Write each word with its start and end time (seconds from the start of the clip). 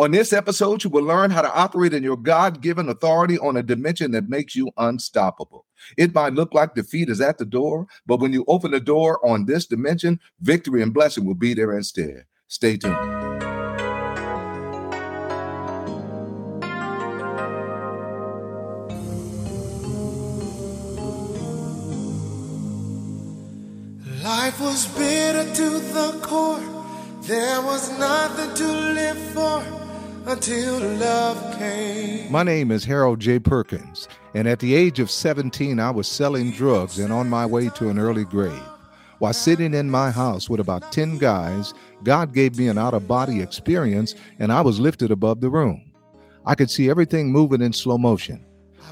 On 0.00 0.12
this 0.12 0.32
episode, 0.32 0.82
you 0.82 0.88
will 0.88 1.04
learn 1.04 1.30
how 1.30 1.42
to 1.42 1.54
operate 1.54 1.92
in 1.92 2.02
your 2.02 2.16
God 2.16 2.62
given 2.62 2.88
authority 2.88 3.38
on 3.38 3.58
a 3.58 3.62
dimension 3.62 4.12
that 4.12 4.30
makes 4.30 4.56
you 4.56 4.70
unstoppable. 4.78 5.66
It 5.98 6.14
might 6.14 6.32
look 6.32 6.54
like 6.54 6.74
defeat 6.74 7.10
is 7.10 7.20
at 7.20 7.36
the 7.36 7.44
door, 7.44 7.86
but 8.06 8.18
when 8.18 8.32
you 8.32 8.46
open 8.48 8.70
the 8.70 8.80
door 8.80 9.20
on 9.22 9.44
this 9.44 9.66
dimension, 9.66 10.18
victory 10.40 10.82
and 10.82 10.94
blessing 10.94 11.26
will 11.26 11.34
be 11.34 11.52
there 11.52 11.76
instead. 11.76 12.24
Stay 12.48 12.78
tuned. 12.78 12.96
Life 24.24 24.60
was 24.62 24.86
bitter 24.96 25.44
to 25.56 25.70
the 25.92 26.18
core. 26.22 26.62
There 27.20 27.60
was 27.60 27.98
nothing 27.98 28.54
to 28.54 28.66
live 28.66 29.18
for 29.34 29.79
until 30.26 30.78
love 30.96 31.58
came. 31.58 32.30
My 32.30 32.42
name 32.42 32.70
is 32.70 32.84
Harold 32.84 33.20
J. 33.20 33.38
Perkins, 33.38 34.08
and 34.34 34.46
at 34.46 34.58
the 34.60 34.74
age 34.74 35.00
of 35.00 35.10
17, 35.10 35.80
I 35.80 35.90
was 35.90 36.06
selling 36.06 36.50
drugs 36.52 36.98
and 36.98 37.12
on 37.12 37.28
my 37.28 37.46
way 37.46 37.68
to 37.70 37.88
an 37.88 37.98
early 37.98 38.24
grave. 38.24 38.62
While 39.18 39.32
sitting 39.34 39.74
in 39.74 39.90
my 39.90 40.10
house 40.10 40.48
with 40.48 40.60
about 40.60 40.92
10 40.92 41.18
guys, 41.18 41.74
God 42.04 42.32
gave 42.32 42.56
me 42.56 42.68
an 42.68 42.78
out 42.78 42.94
of 42.94 43.06
body 43.06 43.42
experience 43.42 44.14
and 44.38 44.50
I 44.50 44.62
was 44.62 44.80
lifted 44.80 45.10
above 45.10 45.42
the 45.42 45.50
room. 45.50 45.92
I 46.46 46.54
could 46.54 46.70
see 46.70 46.88
everything 46.88 47.30
moving 47.30 47.60
in 47.60 47.74
slow 47.74 47.98
motion. 47.98 48.44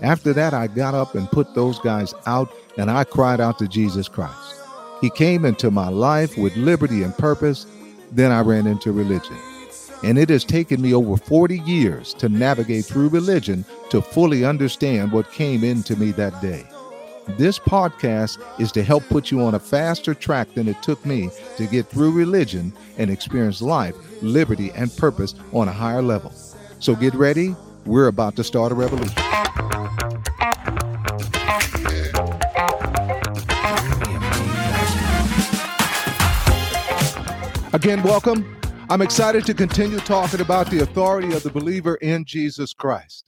After 0.02 0.34
that, 0.34 0.52
I 0.52 0.66
got 0.66 0.94
up 0.94 1.14
and 1.14 1.30
put 1.30 1.54
those 1.54 1.78
guys 1.78 2.12
out 2.26 2.52
and 2.76 2.90
I 2.90 3.04
cried 3.04 3.40
out 3.40 3.58
to 3.60 3.68
Jesus 3.68 4.06
Christ. 4.06 4.54
He 5.00 5.08
came 5.08 5.46
into 5.46 5.70
my 5.70 5.88
life 5.88 6.36
with 6.36 6.54
liberty 6.56 7.02
and 7.02 7.16
purpose. 7.16 7.66
Then 8.12 8.30
I 8.30 8.40
ran 8.40 8.66
into 8.66 8.92
religion. 8.92 9.36
And 10.02 10.18
it 10.18 10.28
has 10.30 10.44
taken 10.44 10.80
me 10.80 10.94
over 10.94 11.16
40 11.16 11.58
years 11.60 12.14
to 12.14 12.28
navigate 12.28 12.84
through 12.84 13.08
religion 13.08 13.64
to 13.90 14.00
fully 14.00 14.44
understand 14.44 15.10
what 15.10 15.32
came 15.32 15.64
into 15.64 15.96
me 15.96 16.12
that 16.12 16.40
day. 16.40 16.64
This 17.36 17.58
podcast 17.58 18.38
is 18.58 18.72
to 18.72 18.82
help 18.82 19.04
put 19.08 19.30
you 19.30 19.42
on 19.42 19.54
a 19.54 19.58
faster 19.58 20.14
track 20.14 20.54
than 20.54 20.66
it 20.66 20.82
took 20.82 21.04
me 21.04 21.30
to 21.56 21.66
get 21.66 21.86
through 21.86 22.12
religion 22.12 22.72
and 22.96 23.10
experience 23.10 23.60
life, 23.60 23.94
liberty, 24.22 24.70
and 24.70 24.96
purpose 24.96 25.34
on 25.52 25.68
a 25.68 25.72
higher 25.72 26.00
level. 26.00 26.32
So 26.78 26.94
get 26.94 27.14
ready. 27.14 27.54
We're 27.84 28.06
about 28.06 28.36
to 28.36 28.44
start 28.44 28.72
a 28.72 28.74
revolution. 28.74 29.14
Again, 37.74 38.02
welcome. 38.02 38.57
I'm 38.90 39.02
excited 39.02 39.44
to 39.44 39.52
continue 39.52 39.98
talking 39.98 40.40
about 40.40 40.70
the 40.70 40.78
authority 40.78 41.34
of 41.34 41.42
the 41.42 41.50
believer 41.50 41.96
in 41.96 42.24
Jesus 42.24 42.72
Christ. 42.72 43.26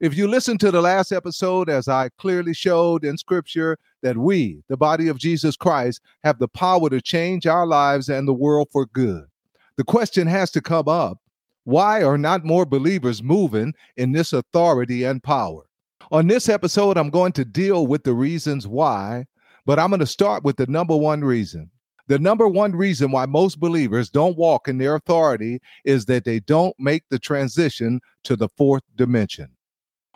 If 0.00 0.16
you 0.16 0.26
listen 0.26 0.56
to 0.56 0.70
the 0.70 0.80
last 0.80 1.12
episode, 1.12 1.68
as 1.68 1.86
I 1.86 2.08
clearly 2.16 2.54
showed 2.54 3.04
in 3.04 3.18
scripture, 3.18 3.76
that 4.00 4.16
we, 4.16 4.62
the 4.68 4.76
body 4.78 5.08
of 5.08 5.18
Jesus 5.18 5.54
Christ, 5.54 6.00
have 6.24 6.38
the 6.38 6.48
power 6.48 6.88
to 6.88 7.02
change 7.02 7.46
our 7.46 7.66
lives 7.66 8.08
and 8.08 8.26
the 8.26 8.32
world 8.32 8.68
for 8.72 8.86
good. 8.86 9.26
The 9.76 9.84
question 9.84 10.26
has 10.28 10.50
to 10.52 10.62
come 10.62 10.88
up 10.88 11.18
why 11.64 12.02
are 12.02 12.16
not 12.16 12.46
more 12.46 12.64
believers 12.64 13.22
moving 13.22 13.74
in 13.98 14.12
this 14.12 14.32
authority 14.32 15.04
and 15.04 15.22
power? 15.22 15.64
On 16.10 16.26
this 16.26 16.48
episode, 16.48 16.96
I'm 16.96 17.10
going 17.10 17.32
to 17.32 17.44
deal 17.44 17.86
with 17.86 18.04
the 18.04 18.14
reasons 18.14 18.66
why, 18.66 19.26
but 19.66 19.78
I'm 19.78 19.90
going 19.90 20.00
to 20.00 20.06
start 20.06 20.42
with 20.42 20.56
the 20.56 20.66
number 20.68 20.96
one 20.96 21.22
reason. 21.22 21.70
The 22.08 22.18
number 22.18 22.48
one 22.48 22.72
reason 22.74 23.10
why 23.10 23.26
most 23.26 23.60
believers 23.60 24.10
don't 24.10 24.36
walk 24.36 24.68
in 24.68 24.78
their 24.78 24.96
authority 24.96 25.60
is 25.84 26.06
that 26.06 26.24
they 26.24 26.40
don't 26.40 26.74
make 26.78 27.04
the 27.08 27.18
transition 27.18 28.00
to 28.24 28.36
the 28.36 28.48
fourth 28.48 28.82
dimension. 28.96 29.48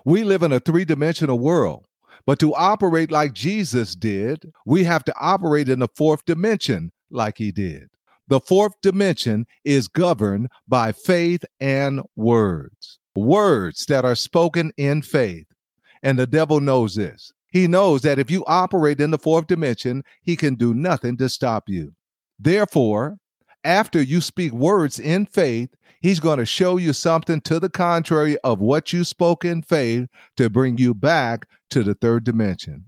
We 0.04 0.24
live 0.24 0.42
in 0.42 0.52
a 0.52 0.60
three 0.60 0.84
dimensional 0.84 1.38
world, 1.38 1.86
but 2.26 2.38
to 2.40 2.54
operate 2.54 3.10
like 3.10 3.32
Jesus 3.32 3.94
did, 3.94 4.52
we 4.64 4.84
have 4.84 5.04
to 5.04 5.14
operate 5.20 5.68
in 5.68 5.78
the 5.78 5.88
fourth 5.94 6.24
dimension 6.24 6.92
like 7.10 7.38
he 7.38 7.52
did. 7.52 7.88
The 8.28 8.40
fourth 8.40 8.72
dimension 8.82 9.46
is 9.64 9.86
governed 9.86 10.48
by 10.66 10.90
faith 10.92 11.44
and 11.60 12.02
words, 12.16 12.98
words 13.14 13.86
that 13.86 14.04
are 14.04 14.16
spoken 14.16 14.72
in 14.76 15.02
faith. 15.02 15.46
And 16.02 16.18
the 16.18 16.26
devil 16.26 16.60
knows 16.60 16.96
this. 16.96 17.32
He 17.50 17.66
knows 17.66 18.02
that 18.02 18.18
if 18.18 18.30
you 18.30 18.44
operate 18.46 19.00
in 19.00 19.10
the 19.10 19.18
fourth 19.18 19.46
dimension, 19.46 20.02
he 20.22 20.36
can 20.36 20.54
do 20.54 20.74
nothing 20.74 21.16
to 21.18 21.28
stop 21.28 21.68
you. 21.68 21.94
Therefore, 22.38 23.18
after 23.64 24.00
you 24.00 24.20
speak 24.20 24.52
words 24.52 25.00
in 25.00 25.26
faith, 25.26 25.70
he's 26.00 26.20
going 26.20 26.38
to 26.38 26.46
show 26.46 26.76
you 26.76 26.92
something 26.92 27.40
to 27.42 27.58
the 27.58 27.70
contrary 27.70 28.36
of 28.44 28.60
what 28.60 28.92
you 28.92 29.04
spoke 29.04 29.44
in 29.44 29.62
faith 29.62 30.08
to 30.36 30.50
bring 30.50 30.78
you 30.78 30.94
back 30.94 31.46
to 31.70 31.82
the 31.82 31.94
third 31.94 32.24
dimension. 32.24 32.84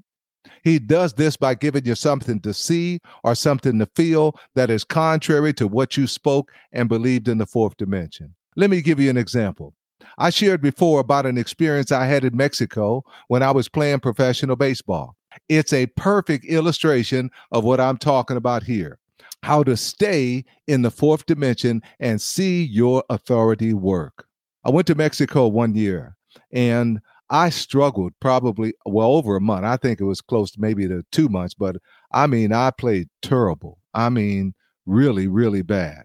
He 0.63 0.79
does 0.79 1.15
this 1.15 1.37
by 1.37 1.55
giving 1.55 1.85
you 1.85 1.95
something 1.95 2.41
to 2.41 2.53
see 2.53 3.01
or 3.25 3.35
something 3.35 3.79
to 3.79 3.87
feel 3.97 4.39
that 4.55 4.71
is 4.71 4.85
contrary 4.85 5.53
to 5.55 5.67
what 5.67 5.97
you 5.97 6.07
spoke 6.07 6.53
and 6.73 6.89
believed 6.89 7.29
in 7.29 7.39
the 7.39 7.47
fourth 7.47 7.77
dimension. 7.77 8.35
Let 8.57 8.71
me 8.71 8.83
give 8.83 9.01
you 9.01 9.09
an 9.11 9.17
example. 9.17 9.75
I 10.17 10.31
shared 10.31 10.61
before 10.61 11.01
about 11.01 11.27
an 11.27 11.39
experience 11.39 11.93
I 11.93 12.07
had 12.07 12.25
in 12.25 12.37
Mexico 12.37 13.05
when 13.29 13.43
I 13.43 13.51
was 13.51 13.69
playing 13.69 14.01
professional 14.01 14.57
baseball. 14.57 15.17
It's 15.49 15.73
a 15.73 15.87
perfect 15.87 16.45
illustration 16.47 17.31
of 17.53 17.65
what 17.65 17.81
I'm 17.81 17.99
talking 17.99 18.37
about 18.37 18.63
here 18.63 18.99
how 19.43 19.63
to 19.63 19.77
stay 19.77 20.45
in 20.67 20.83
the 20.83 20.91
fourth 20.91 21.27
dimension 21.27 21.83
and 22.01 22.21
see 22.21 22.65
your 22.65 23.05
authority 23.09 23.73
work. 23.73 24.27
I 24.65 24.71
went 24.71 24.87
to 24.89 24.95
Mexico 24.95 25.47
one 25.47 25.75
year 25.75 26.17
and 26.53 27.01
I 27.31 27.51
struggled 27.51 28.13
probably 28.21 28.75
well 28.87 29.13
over 29.13 29.37
a 29.37 29.41
month. 29.41 29.65
I 29.65 29.77
think 29.77 30.01
it 30.01 30.05
was 30.05 30.21
close 30.21 30.51
to 30.53 30.61
maybe 30.61 30.89
to 30.89 31.05
two 31.13 31.29
months, 31.29 31.55
but 31.55 31.77
I 32.13 32.27
mean, 32.27 32.53
I 32.53 32.71
played 32.71 33.09
terrible. 33.23 33.79
I 33.95 34.09
mean, 34.09 34.55
really, 34.87 35.29
really 35.29 35.63
bad. 35.63 36.05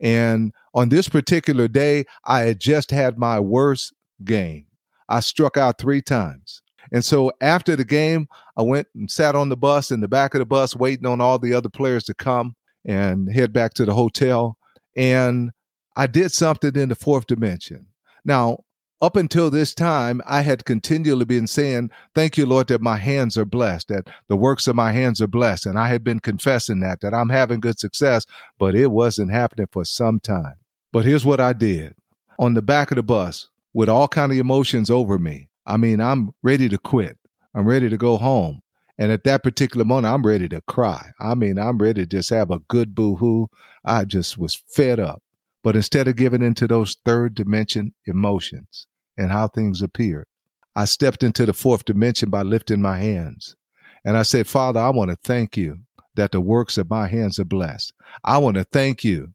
And 0.00 0.52
on 0.74 0.88
this 0.88 1.08
particular 1.08 1.68
day, 1.68 2.04
I 2.24 2.40
had 2.40 2.60
just 2.60 2.90
had 2.90 3.18
my 3.18 3.38
worst 3.40 3.92
game. 4.24 4.66
I 5.08 5.20
struck 5.20 5.56
out 5.56 5.78
three 5.78 6.02
times. 6.02 6.62
And 6.92 7.04
so 7.04 7.32
after 7.40 7.76
the 7.76 7.84
game, 7.84 8.28
I 8.56 8.62
went 8.62 8.88
and 8.94 9.10
sat 9.10 9.34
on 9.34 9.48
the 9.48 9.56
bus 9.56 9.90
in 9.90 10.00
the 10.00 10.08
back 10.08 10.34
of 10.34 10.40
the 10.40 10.46
bus, 10.46 10.74
waiting 10.74 11.06
on 11.06 11.20
all 11.20 11.38
the 11.38 11.54
other 11.54 11.68
players 11.68 12.04
to 12.04 12.14
come 12.14 12.56
and 12.84 13.32
head 13.32 13.52
back 13.52 13.74
to 13.74 13.84
the 13.84 13.94
hotel. 13.94 14.56
And 14.96 15.52
I 15.96 16.06
did 16.06 16.32
something 16.32 16.74
in 16.74 16.88
the 16.88 16.94
fourth 16.94 17.26
dimension. 17.26 17.86
Now, 18.24 18.64
up 19.00 19.16
until 19.16 19.50
this 19.50 19.74
time, 19.74 20.22
I 20.26 20.42
had 20.42 20.64
continually 20.64 21.24
been 21.24 21.48
saying, 21.48 21.90
Thank 22.14 22.38
you, 22.38 22.46
Lord, 22.46 22.68
that 22.68 22.80
my 22.80 22.96
hands 22.96 23.36
are 23.36 23.44
blessed, 23.44 23.88
that 23.88 24.08
the 24.28 24.36
works 24.36 24.68
of 24.68 24.76
my 24.76 24.92
hands 24.92 25.20
are 25.20 25.26
blessed. 25.26 25.66
And 25.66 25.78
I 25.78 25.88
had 25.88 26.04
been 26.04 26.20
confessing 26.20 26.80
that, 26.80 27.00
that 27.00 27.12
I'm 27.12 27.28
having 27.28 27.60
good 27.60 27.80
success, 27.80 28.24
but 28.58 28.76
it 28.76 28.92
wasn't 28.92 29.32
happening 29.32 29.66
for 29.72 29.84
some 29.84 30.20
time. 30.20 30.54
But 30.92 31.04
here's 31.04 31.24
what 31.24 31.40
I 31.40 31.52
did 31.52 31.94
on 32.38 32.54
the 32.54 32.62
back 32.62 32.90
of 32.90 32.96
the 32.96 33.02
bus 33.02 33.48
with 33.72 33.88
all 33.88 34.08
kind 34.08 34.30
of 34.30 34.38
emotions 34.38 34.90
over 34.90 35.18
me. 35.18 35.48
I 35.66 35.76
mean, 35.76 36.00
I'm 36.00 36.34
ready 36.42 36.68
to 36.68 36.78
quit. 36.78 37.18
I'm 37.54 37.66
ready 37.66 37.88
to 37.88 37.96
go 37.96 38.16
home. 38.16 38.62
And 38.98 39.10
at 39.10 39.24
that 39.24 39.42
particular 39.42 39.84
moment, 39.84 40.12
I'm 40.12 40.26
ready 40.26 40.48
to 40.50 40.60
cry. 40.62 41.10
I 41.18 41.34
mean, 41.34 41.58
I'm 41.58 41.78
ready 41.78 42.02
to 42.02 42.06
just 42.06 42.30
have 42.30 42.50
a 42.50 42.58
good 42.68 42.94
boo 42.94 43.16
hoo. 43.16 43.48
I 43.84 44.04
just 44.04 44.36
was 44.36 44.54
fed 44.54 45.00
up. 45.00 45.22
But 45.62 45.76
instead 45.76 46.08
of 46.08 46.16
giving 46.16 46.42
into 46.42 46.66
those 46.66 46.96
third 47.04 47.34
dimension 47.34 47.94
emotions 48.06 48.86
and 49.16 49.30
how 49.30 49.48
things 49.48 49.80
appear, 49.80 50.26
I 50.74 50.84
stepped 50.84 51.22
into 51.22 51.46
the 51.46 51.52
fourth 51.52 51.84
dimension 51.84 52.30
by 52.30 52.42
lifting 52.42 52.82
my 52.82 52.98
hands. 52.98 53.56
And 54.04 54.16
I 54.16 54.22
said, 54.22 54.46
Father, 54.46 54.80
I 54.80 54.90
want 54.90 55.10
to 55.10 55.16
thank 55.22 55.56
you 55.56 55.78
that 56.16 56.32
the 56.32 56.40
works 56.40 56.76
of 56.76 56.90
my 56.90 57.08
hands 57.08 57.38
are 57.38 57.44
blessed. 57.44 57.92
I 58.24 58.38
want 58.38 58.56
to 58.56 58.64
thank 58.64 59.04
you 59.04 59.32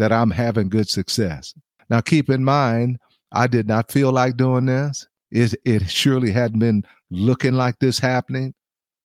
that 0.00 0.12
I'm 0.12 0.30
having 0.30 0.68
good 0.68 0.88
success. 0.88 1.54
Now, 1.88 2.00
keep 2.00 2.28
in 2.28 2.44
mind, 2.44 2.98
I 3.32 3.46
did 3.46 3.68
not 3.68 3.92
feel 3.92 4.12
like 4.12 4.36
doing 4.36 4.66
this. 4.66 5.06
It, 5.30 5.54
it 5.64 5.88
surely 5.88 6.32
hadn't 6.32 6.58
been 6.58 6.84
looking 7.10 7.54
like 7.54 7.78
this 7.78 8.00
happening 8.00 8.54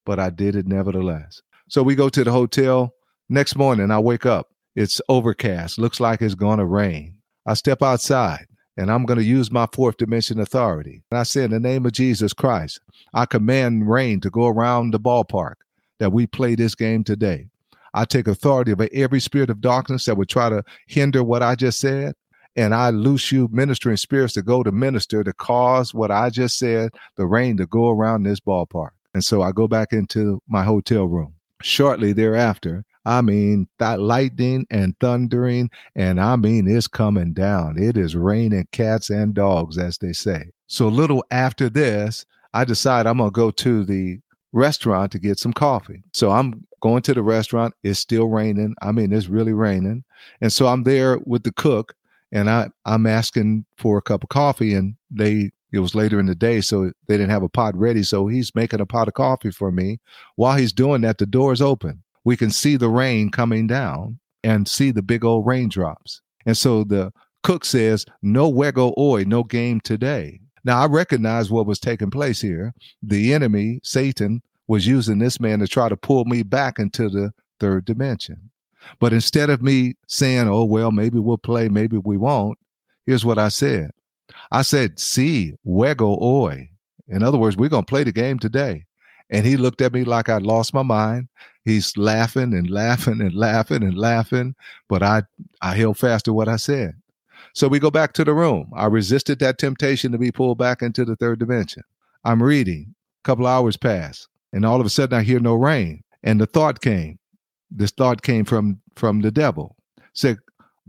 but 0.06 0.20
I 0.20 0.30
did 0.30 0.56
it 0.56 0.68
nevertheless. 0.68 1.42
So 1.68 1.84
we 1.84 1.96
go 1.96 2.10
to 2.10 2.24
the 2.24 2.32
hotel. 2.32 2.94
Next 3.28 3.56
morning, 3.56 3.92
I 3.92 4.00
wake 4.00 4.26
up. 4.26 4.48
It's 4.76 5.02
overcast. 5.10 5.80
Looks 5.80 6.00
like 6.00 6.22
it's 6.22 6.36
going 6.36 6.60
to 6.60 6.66
rain. 6.66 7.18
I 7.46 7.56
step 7.56 7.82
outside 7.82 8.46
and 8.78 8.92
I'm 8.92 9.06
going 9.06 9.20
to 9.20 9.26
use 9.26 9.52
my 9.52 9.68
fourth 9.74 9.98
dimension 9.98 10.40
authority. 10.40 11.02
And 11.10 11.20
I 11.20 11.24
say, 11.24 11.44
in 11.44 11.52
the 11.52 11.60
name 11.60 11.86
of 11.86 11.94
Jesus 11.94 12.34
Christ, 12.34 12.80
I 13.14 13.26
command 13.26 13.90
rain 13.90 14.20
to 14.22 14.30
go 14.30 14.48
around 14.48 14.92
the 14.92 15.00
ballpark 15.00 15.56
that 16.00 16.12
we 16.12 16.28
play 16.28 16.56
this 16.56 16.76
game 16.76 17.04
today. 17.04 17.48
I 17.96 18.06
take 18.06 18.28
authority 18.28 18.74
over 18.74 18.90
every 18.94 19.22
spirit 19.22 19.50
of 19.50 19.62
darkness 19.62 20.06
that 20.06 20.18
would 20.18 20.30
try 20.30 20.50
to 20.50 20.64
hinder 20.88 21.24
what 21.24 21.42
I 21.42 21.56
just 21.56 21.80
said. 21.80 22.14
And 22.58 22.76
I 22.76 22.90
loose 22.90 23.32
you 23.32 23.50
ministering 23.52 23.98
spirits 23.98 24.34
to 24.34 24.42
go 24.42 24.64
to 24.64 24.72
minister 24.72 25.24
to 25.24 25.34
cause 25.34 25.94
what 25.94 26.12
I 26.12 26.30
just 26.30 26.58
said, 26.58 26.92
the 27.16 27.26
rain 27.26 27.58
to 27.58 27.66
go 27.66 27.90
around 27.90 28.24
this 28.24 28.40
ballpark. 28.40 28.90
And 29.14 29.24
so 29.24 29.42
I 29.42 29.52
go 29.52 29.68
back 29.68 29.94
into 29.94 30.42
my 30.48 30.64
hotel 30.64 31.06
room. 31.06 31.34
Shortly 31.62 32.12
thereafter, 32.12 32.84
I 33.06 33.22
mean, 33.22 33.68
that 33.80 34.02
lightning 34.02 34.68
and 34.70 34.94
thundering, 35.00 35.70
and 35.96 36.20
I 36.20 36.36
mean, 36.36 36.68
it's 36.68 36.88
coming 36.88 37.34
down. 37.34 37.82
It 37.82 37.98
is 37.98 38.16
raining 38.16 38.68
cats 38.72 39.10
and 39.10 39.34
dogs, 39.34 39.78
as 39.78 39.98
they 39.98 40.12
say. 40.12 40.52
So, 40.68 40.88
a 40.88 40.90
little 40.90 41.24
after 41.32 41.70
this, 41.70 42.26
I 42.54 42.66
decide 42.66 43.06
I'm 43.06 43.20
going 43.20 43.30
to 43.30 43.34
go 43.34 43.52
to 43.52 43.86
the 43.86 44.20
restaurant 44.52 45.12
to 45.14 45.20
get 45.20 45.40
some 45.40 45.54
coffee. 45.54 46.04
So, 46.14 46.32
I'm 46.32 46.66
going 46.86 47.02
to 47.04 47.14
the 47.14 47.24
restaurant. 47.24 47.74
It's 47.84 48.00
still 48.00 48.28
raining. 48.28 48.76
I 48.82 48.92
mean, 48.92 49.12
it's 49.12 49.28
really 49.28 49.54
raining. 49.54 50.04
And 50.42 50.52
so, 50.52 50.68
I'm 50.68 50.84
there 50.84 51.20
with 51.26 51.44
the 51.44 51.52
cook, 51.52 51.96
and 52.32 52.50
I, 52.50 52.70
I'm 52.86 53.06
asking 53.06 53.66
for 53.78 53.98
a 53.98 54.02
cup 54.02 54.24
of 54.24 54.30
coffee, 54.30 54.74
and 54.74 54.96
they 55.10 55.52
it 55.72 55.80
was 55.80 55.96
later 55.96 56.20
in 56.20 56.26
the 56.26 56.36
day, 56.36 56.62
so 56.62 56.92
they 57.08 57.18
didn't 57.18 57.32
have 57.32 57.44
a 57.44 57.50
pot 57.50 57.76
ready. 57.76 58.04
So 58.04 58.28
he's 58.28 58.56
making 58.56 58.80
a 58.80 58.86
pot 58.86 59.10
of 59.10 59.14
coffee 59.14 59.52
for 59.52 59.72
me. 59.72 60.00
While 60.36 60.58
he's 60.58 60.72
doing 60.72 61.02
that, 61.02 61.18
the 61.18 61.26
door 61.26 61.52
is 61.52 61.62
open 61.62 62.04
we 62.26 62.36
can 62.36 62.52
see 62.52 62.76
the 62.76 62.90
rain 62.90 63.30
coming 63.30 63.68
down 63.68 64.20
and 64.44 64.68
see 64.68 64.92
the 64.92 65.02
big 65.02 65.24
old 65.24 65.46
raindrops. 65.46 66.22
And 66.46 66.58
so 66.58 66.84
the 66.84 67.14
cook 67.44 67.64
says, 67.64 68.06
No 68.22 68.52
wego 68.52 68.94
oi, 68.98 69.24
no 69.26 69.44
game 69.44 69.80
today. 69.80 70.42
Now 70.66 70.82
I 70.82 70.88
recognize 70.88 71.50
what 71.50 71.68
was 71.68 71.80
taking 71.80 72.12
place 72.12 72.42
here. 72.42 72.74
The 73.02 73.34
enemy, 73.34 73.80
Satan, 73.84 74.42
was 74.68 74.88
using 74.88 75.20
this 75.20 75.40
man 75.40 75.60
to 75.60 75.68
try 75.68 75.90
to 75.90 75.98
pull 75.98 76.26
me 76.26 76.44
back 76.44 76.80
into 76.80 77.10
the 77.10 77.32
third 77.60 77.86
dimension. 77.86 78.50
But 79.00 79.14
instead 79.14 79.50
of 79.50 79.62
me 79.62 79.96
saying, 80.08 80.48
Oh, 80.48 80.66
well, 80.66 80.92
maybe 80.92 81.20
we'll 81.20 81.38
play, 81.38 81.70
maybe 81.70 81.98
we 81.98 82.18
won't, 82.18 82.58
here's 83.06 83.26
what 83.26 83.38
I 83.40 83.50
said. 83.50 83.92
I 84.52 84.62
said, 84.62 85.00
See, 85.00 85.54
wego 85.66 86.22
oi. 86.22 86.70
In 87.08 87.24
other 87.24 87.38
words, 87.38 87.58
we're 87.58 87.70
going 87.70 87.86
to 87.86 87.90
play 87.90 88.04
the 88.04 88.12
game 88.12 88.40
today. 88.40 88.86
And 89.30 89.46
he 89.46 89.58
looked 89.58 89.82
at 89.82 89.94
me 89.94 90.04
like 90.04 90.30
I'd 90.30 90.44
lost 90.44 90.74
my 90.74 90.84
mind. 90.84 91.28
He's 91.64 91.98
laughing 91.98 92.54
and 92.54 92.70
laughing 92.70 93.22
and 93.22 93.34
laughing 93.34 93.82
and 93.82 93.98
laughing, 93.98 94.56
but 94.88 95.02
I 95.02 95.24
I 95.62 95.76
held 95.76 95.98
fast 95.98 96.26
to 96.26 96.34
what 96.34 96.48
I 96.48 96.58
said. 96.58 96.94
So 97.54 97.68
we 97.68 97.80
go 97.80 97.90
back 97.90 98.14
to 98.14 98.24
the 98.24 98.34
room. 98.34 98.72
I 98.76 98.86
resisted 98.86 99.40
that 99.40 99.58
temptation 99.58 100.12
to 100.12 100.18
be 100.20 100.32
pulled 100.32 100.60
back 100.60 100.82
into 100.84 101.06
the 101.06 101.16
third 101.16 101.40
dimension. 101.40 101.84
I'm 102.24 102.44
reading. 102.44 102.94
A 103.24 103.24
couple 103.24 103.48
hours 103.48 103.78
pass, 103.78 104.28
and 104.56 104.66
all 104.66 104.80
of 104.80 104.88
a 104.88 104.90
sudden 104.90 105.20
I 105.20 105.22
hear 105.22 105.40
no 105.40 105.54
rain. 105.54 106.02
And 106.24 106.42
the 106.42 106.48
thought 106.48 106.82
came. 106.82 107.20
This 107.70 107.92
thought 107.92 108.24
came 108.24 108.46
from 108.46 108.82
from 108.96 109.22
the 109.22 109.30
devil. 109.30 109.76
Said, 110.14 110.40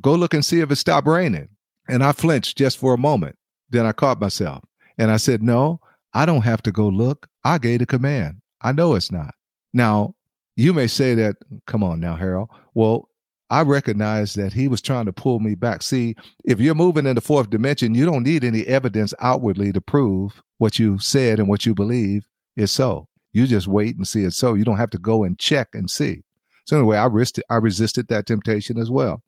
"Go 0.01 0.15
look 0.15 0.33
and 0.33 0.45
see 0.45 0.61
if 0.61 0.71
it 0.71 0.77
stopped 0.77 1.07
raining." 1.07 1.49
And 1.89 2.03
I 2.03 2.13
flinched 2.13 2.57
just 2.57 2.79
for 2.79 2.95
a 2.95 2.99
moment. 2.99 3.37
Then 3.69 3.85
I 3.85 3.93
caught 3.93 4.21
myself, 4.21 4.65
and 4.97 5.11
I 5.11 5.19
said, 5.19 5.43
"No, 5.43 5.81
I 6.15 6.25
don't 6.25 6.45
have 6.45 6.63
to 6.63 6.73
go 6.73 6.89
look. 6.89 7.29
I 7.45 7.59
gave 7.59 7.81
the 7.81 7.87
command. 7.87 8.41
I 8.63 8.73
know 8.73 8.95
it's 8.95 9.13
not." 9.13 9.35
Now, 9.75 10.15
you 10.57 10.73
may 10.73 10.87
say 10.87 11.15
that, 11.15 11.37
come 11.67 11.83
on 11.83 12.01
now, 12.01 12.17
Harold. 12.17 12.49
Well, 12.75 13.11
I 13.51 13.63
recognize 13.63 14.35
that 14.35 14.53
he 14.55 14.69
was 14.69 14.81
trying 14.81 15.07
to 15.07 15.13
pull 15.13 15.39
me 15.39 15.55
back. 15.55 15.83
See, 15.83 16.17
if 16.45 16.61
you're 16.61 16.75
moving 16.75 17.07
in 17.07 17.15
the 17.15 17.21
fourth 17.21 17.51
dimension, 17.51 17.95
you 17.95 18.07
don't 18.07 18.23
need 18.23 18.43
any 18.43 18.67
evidence 18.67 19.13
outwardly 19.21 19.73
to 19.73 19.81
prove 19.81 20.43
what 20.59 20.79
you 20.79 20.99
said 20.99 21.39
and 21.39 21.49
what 21.49 21.67
you 21.67 21.75
believe 21.75 22.27
is 22.57 22.73
so. 22.73 23.07
You 23.37 23.47
just 23.47 23.69
wait 23.69 23.97
and 23.97 24.09
see 24.09 24.25
it 24.25 24.33
so. 24.33 24.55
You 24.55 24.65
don't 24.65 24.79
have 24.79 24.91
to 24.91 24.99
go 24.99 25.23
and 25.23 25.39
check 25.39 25.69
and 25.75 25.91
see. 25.91 26.23
So 26.65 26.79
anyway, 26.79 26.97
I 26.97 27.05
resisted, 27.05 27.45
I 27.51 27.57
resisted 27.57 28.09
that 28.09 28.27
temptation 28.27 28.79
as 28.79 28.91
well. 28.91 29.23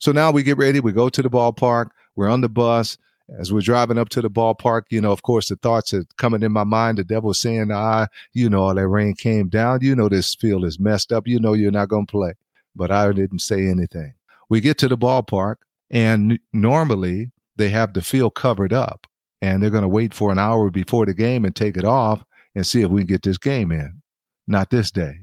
So 0.00 0.10
now 0.10 0.32
we 0.32 0.42
get 0.42 0.58
ready. 0.58 0.80
We 0.80 0.90
go 0.90 1.08
to 1.08 1.22
the 1.22 1.30
ballpark. 1.30 1.90
We're 2.16 2.28
on 2.28 2.40
the 2.40 2.48
bus 2.48 2.98
as 3.38 3.52
we're 3.52 3.60
driving 3.60 3.96
up 3.96 4.08
to 4.10 4.20
the 4.20 4.28
ballpark, 4.28 4.82
you 4.90 5.00
know, 5.00 5.12
of 5.12 5.22
course, 5.22 5.48
the 5.48 5.56
thoughts 5.56 5.94
are 5.94 6.04
coming 6.18 6.42
in 6.42 6.52
my 6.52 6.64
mind. 6.64 6.98
The 6.98 7.04
devil's 7.04 7.40
saying, 7.40 7.70
ah, 7.72 8.08
you 8.32 8.50
know, 8.50 8.64
all 8.64 8.74
that 8.74 8.88
rain 8.88 9.14
came 9.14 9.48
down. 9.48 9.80
You 9.82 9.96
know, 9.96 10.08
this 10.08 10.34
field 10.34 10.64
is 10.64 10.78
messed 10.78 11.12
up. 11.12 11.26
You 11.26 11.38
know, 11.38 11.52
you're 11.52 11.70
not 11.70 11.88
going 11.88 12.06
to 12.06 12.10
play. 12.10 12.32
But 12.76 12.90
I 12.90 13.12
didn't 13.12 13.38
say 13.38 13.66
anything. 13.66 14.14
We 14.48 14.60
get 14.60 14.78
to 14.78 14.88
the 14.88 14.98
ballpark, 14.98 15.56
and 15.90 16.38
normally 16.52 17.30
they 17.56 17.70
have 17.70 17.94
the 17.94 18.02
field 18.02 18.34
covered 18.34 18.72
up, 18.72 19.06
and 19.40 19.62
they're 19.62 19.70
going 19.70 19.82
to 19.82 19.88
wait 19.88 20.12
for 20.12 20.30
an 20.30 20.38
hour 20.38 20.70
before 20.70 21.06
the 21.06 21.14
game 21.14 21.44
and 21.44 21.54
take 21.54 21.76
it 21.76 21.84
off 21.84 22.24
and 22.54 22.66
see 22.66 22.82
if 22.82 22.90
we 22.90 23.02
can 23.02 23.06
get 23.06 23.22
this 23.22 23.38
game 23.38 23.72
in. 23.72 24.02
Not 24.46 24.70
this 24.70 24.90
day. 24.90 25.20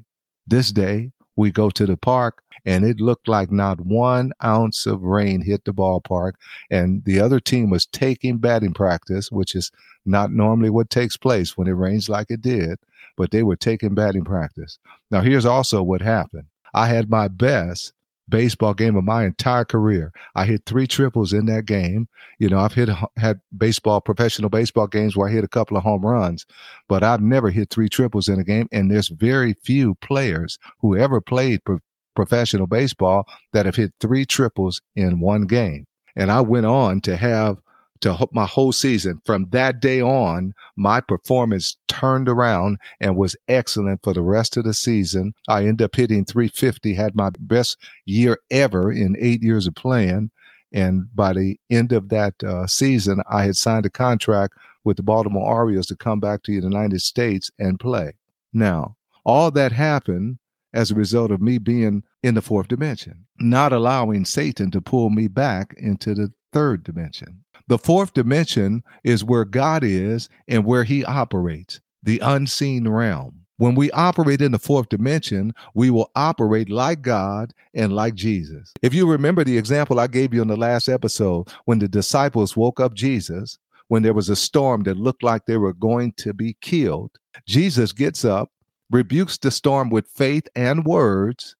This 0.48 0.72
day, 0.72 1.12
we 1.36 1.51
go 1.51 1.69
to 1.69 1.86
the 1.86 1.98
park 1.98 2.44
and 2.66 2.86
it 2.86 3.00
looked 3.00 3.28
like 3.28 3.51
not 3.51 3.81
one 3.81 4.31
ounce 4.44 4.86
of 4.86 5.01
rain 5.01 5.42
hit 5.42 5.63
the 5.66 5.74
ballpark. 5.74 6.33
And 6.69 7.04
the 7.06 7.19
other 7.19 7.39
team 7.39 7.69
was 7.69 7.86
taking 7.86 8.38
batting 8.38 8.74
practice, 8.74 9.31
which 9.31 9.56
is 9.56 9.72
not 10.06 10.31
normally 10.31 10.69
what 10.69 10.89
takes 10.89 11.18
place 11.18 11.57
when 11.57 11.68
it 11.68 11.72
rains 11.72 12.10
like 12.10 12.28
it 12.30 12.42
did, 12.42 12.80
but 13.18 13.31
they 13.31 13.44
were 13.44 13.56
taking 13.56 13.95
batting 13.95 14.24
practice. 14.24 14.78
Now, 15.10 15.22
here's 15.22 15.45
also 15.45 15.81
what 15.83 16.01
happened 16.01 16.45
I 16.74 16.88
had 16.88 17.10
my 17.10 17.28
best 17.28 17.94
baseball 18.31 18.74
game 18.74 18.95
of 18.95 19.04
my 19.04 19.25
entire 19.25 19.66
career. 19.66 20.12
I 20.33 20.45
hit 20.45 20.63
three 20.66 20.88
triples 20.88 21.33
in 21.33 21.45
that 21.45 21.66
game. 21.66 22.07
You 22.39 22.50
know, 22.50 22.57
I've 22.57 22.74
hit 22.74 22.89
had 23.18 23.39
baseball 23.56 24.01
professional 24.01 24.50
baseball 24.50 24.88
games 24.88 25.16
where 25.16 25.30
I 25.30 25.31
hit 25.31 25.44
a 25.44 25.50
couple 25.50 25.78
of 25.78 25.83
home 25.83 26.01
runs, 26.01 26.48
but 26.89 27.04
I've 27.04 27.22
never 27.22 27.51
hit 27.51 27.69
three 27.69 27.89
triples 27.89 28.28
in 28.28 28.39
a 28.39 28.44
game. 28.44 28.68
And 28.72 28.89
there's 28.89 29.10
very 29.10 29.54
few 29.54 29.94
players 29.95 30.57
who 30.80 30.98
ever 30.98 31.22
played 31.22 31.63
pro- 31.63 31.80
professional 32.16 32.68
baseball 32.68 33.28
that 33.54 33.68
have 33.68 33.75
hit 33.75 33.94
three 34.00 34.25
triples 34.25 34.81
in 34.95 35.19
one 35.19 35.44
game. 35.44 35.86
And 36.16 36.31
I 36.31 36.42
went 36.42 36.66
on 36.66 37.01
to 37.01 37.16
have 37.16 37.57
to 38.01 38.27
my 38.31 38.45
whole 38.45 38.71
season. 38.71 39.21
From 39.25 39.48
that 39.51 39.80
day 39.80 40.01
on, 40.01 40.53
my 40.75 41.01
performance 41.01 41.77
turned 41.88 42.27
around 42.27 42.77
and 43.00 43.15
was 43.15 43.36
excellent 43.48 44.01
for 44.03 44.13
the 44.13 44.21
rest 44.21 44.57
of 44.57 44.63
the 44.63 44.74
season. 44.74 45.33
I 45.48 45.62
ended 45.62 45.83
up 45.83 45.95
hitting 45.95 46.25
350, 46.25 46.94
had 46.94 47.15
my 47.15 47.30
best 47.39 47.77
year 48.06 48.38
ever 48.50 48.92
in 48.92 49.15
eight 49.19 49.42
years 49.42 49.68
of 49.68 49.75
playing. 49.75 50.31
And 50.74 51.13
by 51.15 51.33
the 51.33 51.59
end 51.69 51.92
of 51.92 52.09
that 52.09 52.42
uh, 52.44 52.68
season, 52.68 53.21
I 53.30 53.44
had 53.44 53.57
signed 53.57 53.86
a 53.86 53.89
contract 53.89 54.54
with 54.83 54.97
the 54.97 55.04
Baltimore 55.04 55.47
Orioles 55.47 55.88
to 55.88 55.95
come 55.95 56.19
back 56.19 56.44
to 56.44 56.51
the 56.51 56.68
United 56.68 57.01
States 57.01 57.51
and 57.59 57.80
play. 57.80 58.13
Now, 58.54 58.95
all 59.24 59.51
that 59.51 59.71
happened 59.71 60.39
as 60.74 60.89
a 60.89 60.95
result 60.95 61.31
of 61.31 61.42
me 61.42 61.57
being 61.57 62.04
in 62.24 62.33
the 62.36 62.42
fourth 62.42 62.68
dimension, 62.68 63.25
not 63.39 63.74
allowing 63.74 64.25
Satan 64.25 64.71
to 64.71 64.81
pull 64.81 65.09
me 65.09 65.27
back 65.27 65.74
into 65.77 66.13
the 66.13 66.31
third 66.51 66.83
dimension. 66.83 67.44
The 67.68 67.77
fourth 67.77 68.13
dimension 68.13 68.83
is 69.03 69.24
where 69.24 69.45
God 69.45 69.83
is 69.83 70.30
and 70.48 70.65
where 70.65 70.83
he 70.83 71.06
operates, 71.06 71.80
the 72.03 72.19
unseen 72.19 72.88
realm. 72.88 73.42
When 73.57 73.75
we 73.75 73.92
operate 73.92 74.42
in 74.42 74.51
the 74.51 74.59
fourth 74.59 74.89
dimension, 74.89 75.53
we 75.75 75.92
will 75.92 76.09
operate 76.15 76.69
like 76.69 77.03
God 77.03 77.53
and 77.75 77.94
like 77.94 78.15
Jesus. 78.15 78.74
If 78.81 78.94
you 78.94 79.07
remember 79.07 79.44
the 79.44 79.57
example 79.57 80.00
I 80.00 80.07
gave 80.07 80.33
you 80.33 80.42
in 80.42 80.48
the 80.48 80.57
last 80.57 80.89
episode, 80.89 81.48
when 81.65 81.77
the 81.77 81.88
disciples 81.88 82.57
woke 82.57 82.80
up 82.80 82.95
Jesus, 82.95 83.59
when 83.88 84.01
there 84.01 84.15
was 84.15 84.30
a 84.30 84.36
storm 84.36 84.81
that 84.83 84.97
looked 84.97 85.21
like 85.21 85.45
they 85.45 85.57
were 85.57 85.73
going 85.73 86.14
to 86.14 86.33
be 86.33 86.57
killed, 86.61 87.11
Jesus 87.45 87.92
gets 87.92 88.25
up, 88.25 88.49
rebukes 88.90 89.37
the 89.37 89.52
storm 89.52 89.90
with 89.90 90.07
faith 90.07 90.47
and 90.56 90.83
words, 90.85 91.56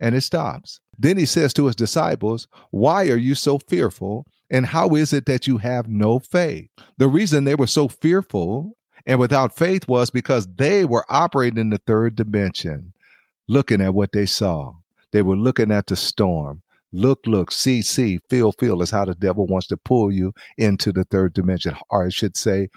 and 0.00 0.14
it 0.14 0.22
stops. 0.22 0.80
Then 0.98 1.16
he 1.16 1.26
says 1.26 1.54
to 1.54 1.66
his 1.66 1.76
disciples, 1.76 2.48
Why 2.70 3.08
are 3.08 3.16
you 3.16 3.34
so 3.34 3.58
fearful? 3.58 4.26
And 4.50 4.66
how 4.66 4.94
is 4.94 5.12
it 5.12 5.26
that 5.26 5.46
you 5.46 5.58
have 5.58 5.88
no 5.88 6.18
faith? 6.18 6.68
The 6.98 7.08
reason 7.08 7.44
they 7.44 7.54
were 7.54 7.66
so 7.66 7.88
fearful 7.88 8.76
and 9.06 9.20
without 9.20 9.54
faith 9.56 9.86
was 9.88 10.10
because 10.10 10.46
they 10.56 10.84
were 10.84 11.04
operating 11.08 11.58
in 11.58 11.70
the 11.70 11.80
third 11.86 12.16
dimension, 12.16 12.92
looking 13.48 13.80
at 13.80 13.94
what 13.94 14.12
they 14.12 14.26
saw. 14.26 14.74
They 15.12 15.22
were 15.22 15.36
looking 15.36 15.70
at 15.70 15.86
the 15.86 15.96
storm. 15.96 16.62
Look, 16.92 17.20
look, 17.26 17.50
see, 17.50 17.82
see, 17.82 18.20
feel, 18.30 18.52
feel 18.52 18.80
is 18.80 18.90
how 18.90 19.04
the 19.04 19.14
devil 19.14 19.46
wants 19.46 19.66
to 19.68 19.76
pull 19.76 20.12
you 20.12 20.32
into 20.58 20.92
the 20.92 21.04
third 21.04 21.34
dimension. 21.34 21.76
Or 21.90 22.06
I 22.06 22.08
should 22.08 22.36
say, 22.36 22.68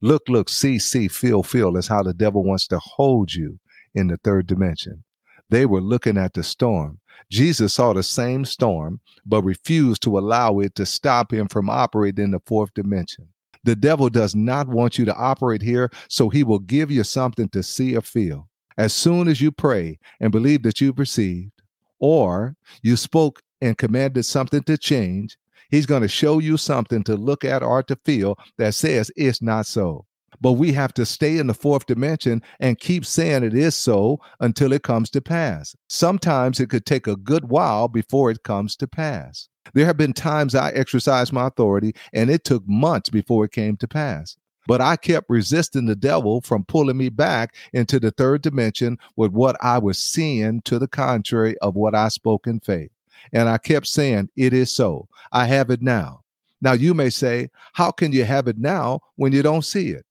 look, 0.00 0.22
look, 0.28 0.48
see, 0.48 0.78
see, 0.78 1.08
feel, 1.08 1.42
feel 1.42 1.76
is 1.76 1.88
how 1.88 2.02
the 2.02 2.14
devil 2.14 2.44
wants 2.44 2.66
to 2.68 2.78
hold 2.78 3.34
you 3.34 3.58
in 3.94 4.08
the 4.08 4.16
third 4.18 4.46
dimension. 4.46 5.03
They 5.50 5.66
were 5.66 5.80
looking 5.80 6.16
at 6.16 6.34
the 6.34 6.42
storm. 6.42 6.98
Jesus 7.30 7.74
saw 7.74 7.92
the 7.92 8.02
same 8.02 8.44
storm, 8.44 9.00
but 9.24 9.42
refused 9.42 10.02
to 10.02 10.18
allow 10.18 10.58
it 10.60 10.74
to 10.76 10.86
stop 10.86 11.32
him 11.32 11.48
from 11.48 11.70
operating 11.70 12.24
in 12.24 12.30
the 12.32 12.40
fourth 12.46 12.72
dimension. 12.74 13.28
The 13.64 13.76
devil 13.76 14.10
does 14.10 14.34
not 14.34 14.68
want 14.68 14.98
you 14.98 15.04
to 15.06 15.16
operate 15.16 15.62
here, 15.62 15.90
so 16.08 16.28
he 16.28 16.44
will 16.44 16.58
give 16.58 16.90
you 16.90 17.02
something 17.02 17.48
to 17.50 17.62
see 17.62 17.96
or 17.96 18.02
feel. 18.02 18.48
As 18.76 18.92
soon 18.92 19.28
as 19.28 19.40
you 19.40 19.52
pray 19.52 19.98
and 20.20 20.32
believe 20.32 20.62
that 20.64 20.80
you've 20.80 20.98
received, 20.98 21.52
or 21.98 22.56
you 22.82 22.96
spoke 22.96 23.42
and 23.60 23.78
commanded 23.78 24.24
something 24.24 24.62
to 24.64 24.76
change, 24.76 25.38
he's 25.70 25.86
going 25.86 26.02
to 26.02 26.08
show 26.08 26.40
you 26.40 26.56
something 26.56 27.02
to 27.04 27.16
look 27.16 27.44
at 27.44 27.62
or 27.62 27.82
to 27.84 27.96
feel 28.04 28.38
that 28.58 28.74
says 28.74 29.10
it's 29.16 29.40
not 29.40 29.66
so 29.66 30.04
but 30.44 30.52
we 30.52 30.74
have 30.74 30.92
to 30.92 31.06
stay 31.06 31.38
in 31.38 31.46
the 31.46 31.54
fourth 31.54 31.86
dimension 31.86 32.42
and 32.60 32.78
keep 32.78 33.06
saying 33.06 33.42
it 33.42 33.54
is 33.54 33.74
so 33.74 34.20
until 34.40 34.74
it 34.74 34.82
comes 34.82 35.08
to 35.08 35.22
pass. 35.22 35.74
Sometimes 35.88 36.60
it 36.60 36.68
could 36.68 36.84
take 36.84 37.06
a 37.06 37.16
good 37.16 37.48
while 37.48 37.88
before 37.88 38.30
it 38.30 38.42
comes 38.42 38.76
to 38.76 38.86
pass. 38.86 39.48
There 39.72 39.86
have 39.86 39.96
been 39.96 40.12
times 40.12 40.54
I 40.54 40.68
exercised 40.72 41.32
my 41.32 41.46
authority 41.46 41.94
and 42.12 42.28
it 42.28 42.44
took 42.44 42.62
months 42.68 43.08
before 43.08 43.46
it 43.46 43.52
came 43.52 43.78
to 43.78 43.88
pass. 43.88 44.36
But 44.66 44.82
I 44.82 44.96
kept 44.96 45.30
resisting 45.30 45.86
the 45.86 45.96
devil 45.96 46.42
from 46.42 46.66
pulling 46.66 46.98
me 46.98 47.08
back 47.08 47.54
into 47.72 47.98
the 47.98 48.10
third 48.10 48.42
dimension 48.42 48.98
with 49.16 49.32
what 49.32 49.56
I 49.62 49.78
was 49.78 49.98
seeing 49.98 50.60
to 50.66 50.78
the 50.78 50.88
contrary 50.88 51.56
of 51.60 51.74
what 51.74 51.94
I 51.94 52.08
spoke 52.08 52.46
in 52.46 52.60
faith. 52.60 52.90
And 53.32 53.48
I 53.48 53.56
kept 53.56 53.86
saying, 53.86 54.28
It 54.36 54.52
is 54.52 54.76
so. 54.76 55.08
I 55.32 55.46
have 55.46 55.70
it 55.70 55.80
now. 55.80 56.20
Now, 56.60 56.72
you 56.72 56.92
may 56.92 57.08
say, 57.08 57.48
How 57.72 57.90
can 57.90 58.12
you 58.12 58.26
have 58.26 58.46
it 58.46 58.58
now 58.58 59.00
when 59.16 59.32
you 59.32 59.42
don't 59.42 59.64
see 59.64 59.88
it? 59.88 60.04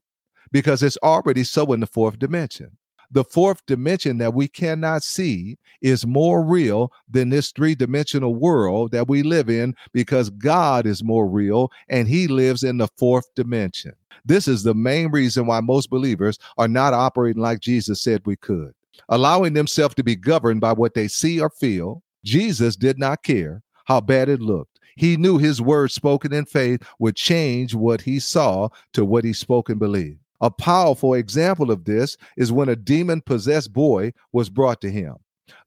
Because 0.54 0.82
it's 0.82 0.98
already 1.04 1.44
so 1.44 1.74
in 1.74 1.82
the 1.82 1.88
fourth 1.88 2.18
dimension. 2.18 2.78
The 3.12 3.26
fourth 3.26 3.64
dimension 3.68 4.18
that 4.20 4.34
we 4.34 4.48
cannot 4.48 5.04
see 5.04 5.58
is 5.82 6.08
more 6.08 6.42
real 6.44 6.92
than 7.08 7.30
this 7.30 7.52
three 7.52 7.76
dimensional 7.76 8.34
world 8.34 8.92
that 8.92 9.08
we 9.08 9.22
live 9.22 9.50
in 9.50 9.76
because 9.92 10.32
God 10.32 10.88
is 10.88 11.04
more 11.04 11.28
real 11.28 11.72
and 11.90 12.08
He 12.08 12.28
lives 12.28 12.64
in 12.64 12.78
the 12.78 12.88
fourth 12.98 13.26
dimension. 13.36 13.94
This 14.26 14.48
is 14.48 14.64
the 14.64 14.74
main 14.74 15.12
reason 15.12 15.46
why 15.46 15.60
most 15.60 15.92
believers 15.92 16.40
are 16.58 16.68
not 16.68 16.94
operating 16.94 17.42
like 17.42 17.60
Jesus 17.60 18.02
said 18.02 18.26
we 18.26 18.36
could, 18.36 18.74
allowing 19.10 19.54
themselves 19.54 19.94
to 19.96 20.04
be 20.04 20.16
governed 20.16 20.62
by 20.62 20.74
what 20.74 20.96
they 20.96 21.08
see 21.08 21.40
or 21.40 21.50
feel. 21.50 22.02
Jesus 22.24 22.76
did 22.76 22.98
not 22.98 23.22
care 23.22 23.62
how 23.86 24.02
bad 24.02 24.30
it 24.30 24.42
looked. 24.42 24.80
He 24.96 25.18
knew 25.18 25.38
his 25.38 25.62
words 25.62 25.94
spoken 25.94 26.34
in 26.34 26.46
faith 26.46 26.82
would 27.00 27.16
change 27.16 27.76
what 27.76 28.02
he 28.02 28.20
saw 28.20 28.70
to 28.94 29.04
what 29.04 29.24
he 29.24 29.34
spoke 29.34 29.70
and 29.70 29.80
believed. 29.80 30.20
A 30.44 30.52
powerful 30.52 31.14
example 31.14 31.72
of 31.72 31.86
this 31.86 32.18
is 32.36 32.52
when 32.52 32.68
a 32.68 32.76
demon 32.76 33.22
possessed 33.22 33.72
boy 33.72 34.12
was 34.34 34.50
brought 34.50 34.82
to 34.82 34.92
him. 34.92 35.16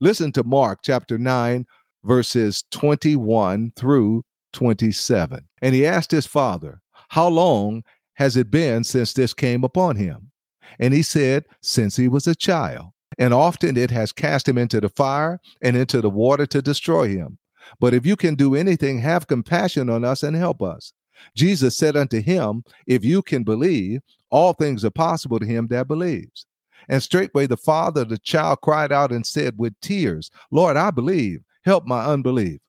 Listen 0.03 0.31
to 0.33 0.45
Mark 0.45 0.81
chapter 0.83 1.17
9, 1.17 1.65
verses 2.05 2.63
21 2.73 3.73
through 3.75 4.23
27. 4.53 5.49
And 5.63 5.75
he 5.75 5.87
asked 5.87 6.11
his 6.11 6.27
father, 6.27 6.83
How 7.09 7.27
long 7.27 7.85
has 8.17 8.37
it 8.37 8.51
been 8.51 8.85
since 8.85 9.15
this 9.15 9.33
came 9.33 9.65
upon 9.65 9.97
him? 9.97 10.31
And 10.79 10.93
he 10.93 11.03
said, 11.03 11.47
Since 11.63 11.97
he 11.97 12.07
was 12.07 12.27
a 12.27 12.35
child. 12.35 12.91
And 13.17 13.33
often 13.33 13.79
it 13.79 13.91
has 13.93 14.13
cast 14.13 14.47
him 14.47 14.59
into 14.59 14.79
the 14.83 14.91
fire 14.91 15.41
and 15.63 15.75
into 15.75 16.03
the 16.03 16.11
water 16.11 16.45
to 16.49 16.61
destroy 16.61 17.09
him. 17.09 17.39
But 17.81 17.95
if 17.95 18.05
you 18.05 18.15
can 18.15 18.35
do 18.35 18.55
anything, 18.55 18.99
have 18.99 19.27
compassion 19.27 19.89
on 19.89 20.05
us 20.05 20.23
and 20.23 20.37
help 20.37 20.61
us. 20.61 20.93
Jesus 21.35 21.77
said 21.77 21.97
unto 21.97 22.21
him, 22.21 22.65
If 22.87 23.05
you 23.05 23.23
can 23.23 23.45
believe, 23.45 24.01
all 24.31 24.53
things 24.53 24.85
are 24.85 24.91
possible 24.91 25.39
to 25.39 25.47
him 25.47 25.69
that 25.69 25.89
believes. 25.89 26.47
And 26.89 27.03
straightway 27.03 27.47
the 27.47 27.57
father 27.57 28.03
of 28.03 28.09
the 28.09 28.19
child 28.19 28.61
cried 28.63 28.93
out 28.93 29.13
and 29.13 29.27
said 29.27 29.59
with 29.59 29.79
tears, 29.81 30.31
Lord, 30.51 30.77
I 30.77 30.91
believe, 30.91 31.41
help 31.65 31.87
my 31.87 32.05
unbelief. 32.05 32.61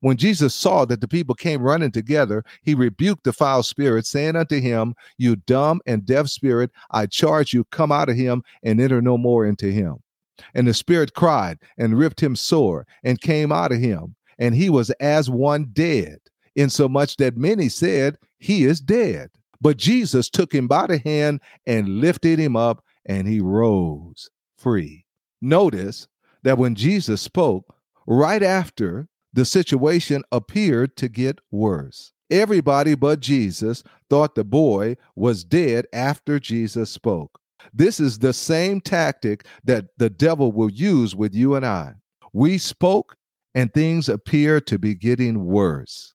When 0.00 0.16
Jesus 0.16 0.54
saw 0.54 0.84
that 0.86 1.00
the 1.00 1.08
people 1.08 1.34
came 1.34 1.62
running 1.62 1.92
together, 1.92 2.44
he 2.62 2.74
rebuked 2.74 3.24
the 3.24 3.32
foul 3.32 3.62
spirit, 3.62 4.06
saying 4.06 4.36
unto 4.36 4.60
him, 4.60 4.94
You 5.16 5.36
dumb 5.36 5.80
and 5.86 6.04
deaf 6.04 6.28
spirit, 6.28 6.70
I 6.90 7.06
charge 7.06 7.52
you, 7.52 7.64
come 7.64 7.92
out 7.92 8.08
of 8.08 8.16
him 8.16 8.42
and 8.62 8.80
enter 8.80 9.00
no 9.00 9.16
more 9.16 9.46
into 9.46 9.70
him. 9.70 9.96
And 10.54 10.66
the 10.66 10.74
spirit 10.74 11.14
cried 11.14 11.58
and 11.78 11.98
ripped 11.98 12.20
him 12.20 12.36
sore 12.36 12.86
and 13.02 13.20
came 13.20 13.52
out 13.52 13.72
of 13.72 13.80
him, 13.80 14.14
and 14.38 14.54
he 14.54 14.70
was 14.70 14.90
as 15.00 15.30
one 15.30 15.66
dead 15.72 16.18
insomuch 16.58 17.16
that 17.16 17.36
many 17.36 17.68
said, 17.68 18.18
He 18.38 18.64
is 18.64 18.80
dead. 18.80 19.30
But 19.60 19.76
Jesus 19.76 20.30
took 20.30 20.54
him 20.54 20.68
by 20.68 20.86
the 20.86 20.98
hand 20.98 21.40
and 21.66 22.00
lifted 22.00 22.38
him 22.38 22.56
up, 22.56 22.84
and 23.06 23.26
he 23.26 23.40
rose 23.40 24.30
free. 24.56 25.04
Notice 25.40 26.06
that 26.42 26.58
when 26.58 26.74
Jesus 26.74 27.20
spoke, 27.20 27.74
right 28.06 28.42
after 28.42 29.08
the 29.32 29.44
situation 29.44 30.22
appeared 30.32 30.96
to 30.96 31.08
get 31.08 31.38
worse. 31.50 32.12
Everybody 32.30 32.94
but 32.94 33.20
Jesus 33.20 33.82
thought 34.10 34.34
the 34.34 34.44
boy 34.44 34.96
was 35.16 35.44
dead 35.44 35.86
after 35.92 36.38
Jesus 36.38 36.90
spoke. 36.90 37.38
This 37.72 38.00
is 38.00 38.18
the 38.18 38.32
same 38.32 38.80
tactic 38.80 39.46
that 39.64 39.86
the 39.96 40.10
devil 40.10 40.52
will 40.52 40.70
use 40.70 41.14
with 41.16 41.34
you 41.34 41.54
and 41.54 41.66
I. 41.66 41.94
We 42.32 42.58
spoke, 42.58 43.16
and 43.54 43.72
things 43.72 44.08
appear 44.08 44.60
to 44.62 44.78
be 44.78 44.94
getting 44.94 45.46
worse 45.46 46.14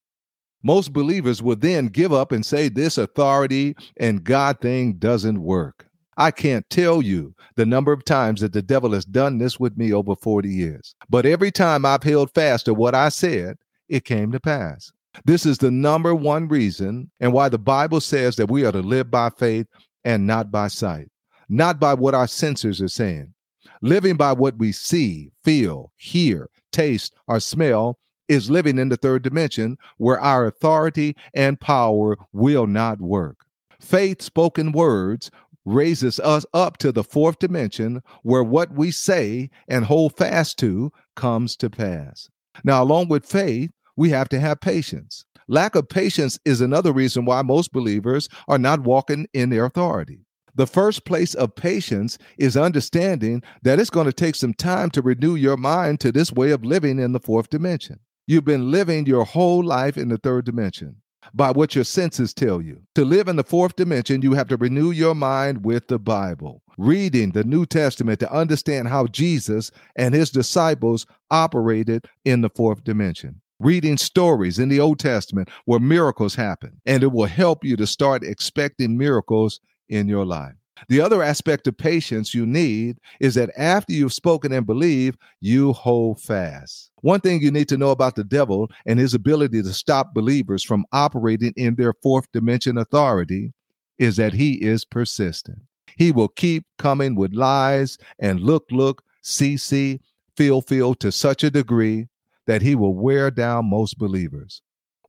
most 0.63 0.93
believers 0.93 1.43
will 1.43 1.57
then 1.57 1.87
give 1.87 2.13
up 2.13 2.31
and 2.31 2.45
say 2.45 2.69
this 2.69 2.97
authority 2.97 3.75
and 3.97 4.23
God 4.23 4.59
thing 4.61 4.93
doesn't 4.93 5.41
work. 5.41 5.85
I 6.17 6.31
can't 6.31 6.69
tell 6.69 7.01
you 7.01 7.33
the 7.55 7.65
number 7.65 7.91
of 7.91 8.05
times 8.05 8.41
that 8.41 8.53
the 8.53 8.61
devil 8.61 8.93
has 8.93 9.05
done 9.05 9.37
this 9.37 9.59
with 9.59 9.77
me 9.77 9.93
over 9.93 10.15
40 10.15 10.47
years. 10.49 10.95
But 11.09 11.25
every 11.25 11.51
time 11.51 11.85
I've 11.85 12.03
held 12.03 12.33
fast 12.33 12.65
to 12.65 12.73
what 12.73 12.95
I 12.95 13.09
said, 13.09 13.57
it 13.89 14.05
came 14.05 14.31
to 14.31 14.39
pass. 14.39 14.91
This 15.25 15.45
is 15.45 15.57
the 15.57 15.71
number 15.71 16.15
one 16.15 16.47
reason 16.47 17.11
and 17.19 17.33
why 17.33 17.49
the 17.49 17.57
Bible 17.57 18.01
says 18.01 18.35
that 18.37 18.49
we 18.49 18.65
are 18.65 18.71
to 18.71 18.81
live 18.81 19.11
by 19.11 19.29
faith 19.31 19.67
and 20.03 20.25
not 20.25 20.51
by 20.51 20.67
sight, 20.67 21.09
not 21.49 21.79
by 21.79 21.93
what 21.93 22.15
our 22.15 22.27
senses 22.27 22.81
are 22.81 22.87
saying. 22.87 23.33
Living 23.81 24.15
by 24.15 24.31
what 24.31 24.57
we 24.57 24.71
see, 24.71 25.31
feel, 25.43 25.91
hear, 25.97 26.49
taste, 26.71 27.13
or 27.27 27.39
smell 27.39 27.97
is 28.33 28.49
living 28.49 28.77
in 28.77 28.89
the 28.89 28.97
third 28.97 29.23
dimension 29.23 29.77
where 29.97 30.19
our 30.19 30.45
authority 30.45 31.15
and 31.33 31.59
power 31.59 32.17
will 32.31 32.67
not 32.67 32.99
work. 32.99 33.45
Faith 33.79 34.21
spoken 34.21 34.71
words 34.71 35.31
raises 35.65 36.19
us 36.19 36.45
up 36.53 36.77
to 36.77 36.91
the 36.91 37.03
fourth 37.03 37.39
dimension 37.39 38.01
where 38.23 38.43
what 38.43 38.73
we 38.73 38.91
say 38.91 39.49
and 39.67 39.85
hold 39.85 40.17
fast 40.17 40.57
to 40.59 40.91
comes 41.15 41.55
to 41.55 41.69
pass. 41.69 42.29
Now, 42.63 42.83
along 42.83 43.09
with 43.09 43.25
faith, 43.25 43.71
we 43.95 44.09
have 44.09 44.29
to 44.29 44.39
have 44.39 44.59
patience. 44.61 45.25
Lack 45.47 45.75
of 45.75 45.89
patience 45.89 46.39
is 46.45 46.61
another 46.61 46.93
reason 46.93 47.25
why 47.25 47.41
most 47.41 47.71
believers 47.71 48.29
are 48.47 48.57
not 48.57 48.81
walking 48.81 49.27
in 49.33 49.49
their 49.49 49.65
authority. 49.65 50.25
The 50.55 50.67
first 50.67 51.05
place 51.05 51.33
of 51.33 51.55
patience 51.55 52.17
is 52.37 52.55
understanding 52.55 53.41
that 53.63 53.79
it's 53.79 53.89
going 53.89 54.05
to 54.05 54.13
take 54.13 54.35
some 54.35 54.53
time 54.53 54.91
to 54.91 55.01
renew 55.01 55.35
your 55.35 55.57
mind 55.57 55.99
to 56.01 56.11
this 56.11 56.31
way 56.31 56.51
of 56.51 56.63
living 56.63 56.99
in 56.99 57.11
the 57.11 57.19
fourth 57.19 57.49
dimension. 57.49 57.99
You've 58.25 58.45
been 58.45 58.71
living 58.71 59.05
your 59.05 59.25
whole 59.25 59.61
life 59.61 59.97
in 59.97 60.07
the 60.07 60.17
third 60.17 60.45
dimension 60.45 60.95
by 61.33 61.51
what 61.51 61.75
your 61.75 61.83
senses 61.83 62.33
tell 62.33 62.61
you. 62.61 62.81
To 62.95 63.03
live 63.03 63.27
in 63.27 63.35
the 63.35 63.43
fourth 63.43 63.75
dimension, 63.75 64.21
you 64.21 64.33
have 64.33 64.47
to 64.47 64.55
renew 64.55 64.91
your 64.91 65.13
mind 65.13 65.65
with 65.65 65.89
the 65.89 65.99
Bible, 65.99 66.61
reading 66.77 67.31
the 67.31 67.43
New 67.43 67.65
Testament 67.65 68.21
to 68.21 68.31
understand 68.31 68.87
how 68.87 69.07
Jesus 69.07 69.71
and 69.97 70.15
his 70.15 70.29
disciples 70.29 71.05
operated 71.31 72.05
in 72.23 72.39
the 72.39 72.49
fourth 72.49 72.85
dimension. 72.85 73.41
Reading 73.59 73.97
stories 73.97 74.57
in 74.57 74.69
the 74.69 74.79
Old 74.79 74.99
Testament 74.99 75.49
where 75.65 75.79
miracles 75.79 76.35
happen, 76.35 76.79
and 76.85 77.03
it 77.03 77.11
will 77.11 77.25
help 77.25 77.65
you 77.65 77.75
to 77.75 77.85
start 77.85 78.23
expecting 78.23 78.97
miracles 78.97 79.59
in 79.89 80.07
your 80.07 80.25
life. 80.25 80.55
The 80.89 81.01
other 81.01 81.23
aspect 81.23 81.67
of 81.67 81.77
patience 81.77 82.33
you 82.33 82.45
need 82.45 82.97
is 83.19 83.35
that 83.35 83.51
after 83.57 83.93
you've 83.93 84.13
spoken 84.13 84.51
and 84.51 84.65
believe, 84.65 85.15
you 85.39 85.73
hold 85.73 86.21
fast. 86.21 86.91
One 87.01 87.19
thing 87.19 87.41
you 87.41 87.51
need 87.51 87.69
to 87.69 87.77
know 87.77 87.91
about 87.91 88.15
the 88.15 88.23
devil 88.23 88.69
and 88.85 88.99
his 88.99 89.13
ability 89.13 89.61
to 89.63 89.73
stop 89.73 90.13
believers 90.13 90.63
from 90.63 90.85
operating 90.91 91.53
in 91.55 91.75
their 91.75 91.93
fourth 92.01 92.31
dimension 92.31 92.77
authority 92.77 93.53
is 93.97 94.15
that 94.17 94.33
he 94.33 94.53
is 94.53 94.85
persistent. 94.85 95.59
He 95.97 96.11
will 96.11 96.29
keep 96.29 96.65
coming 96.79 97.15
with 97.15 97.33
lies 97.33 97.97
and 98.19 98.39
look, 98.39 98.65
look, 98.71 99.03
see, 99.21 99.57
see, 99.57 100.01
feel, 100.35 100.61
feel 100.61 100.95
to 100.95 101.11
such 101.11 101.43
a 101.43 101.51
degree 101.51 102.07
that 102.47 102.61
he 102.61 102.75
will 102.75 102.95
wear 102.95 103.31
down 103.31 103.69
most 103.69 103.97
believers. 103.97 104.61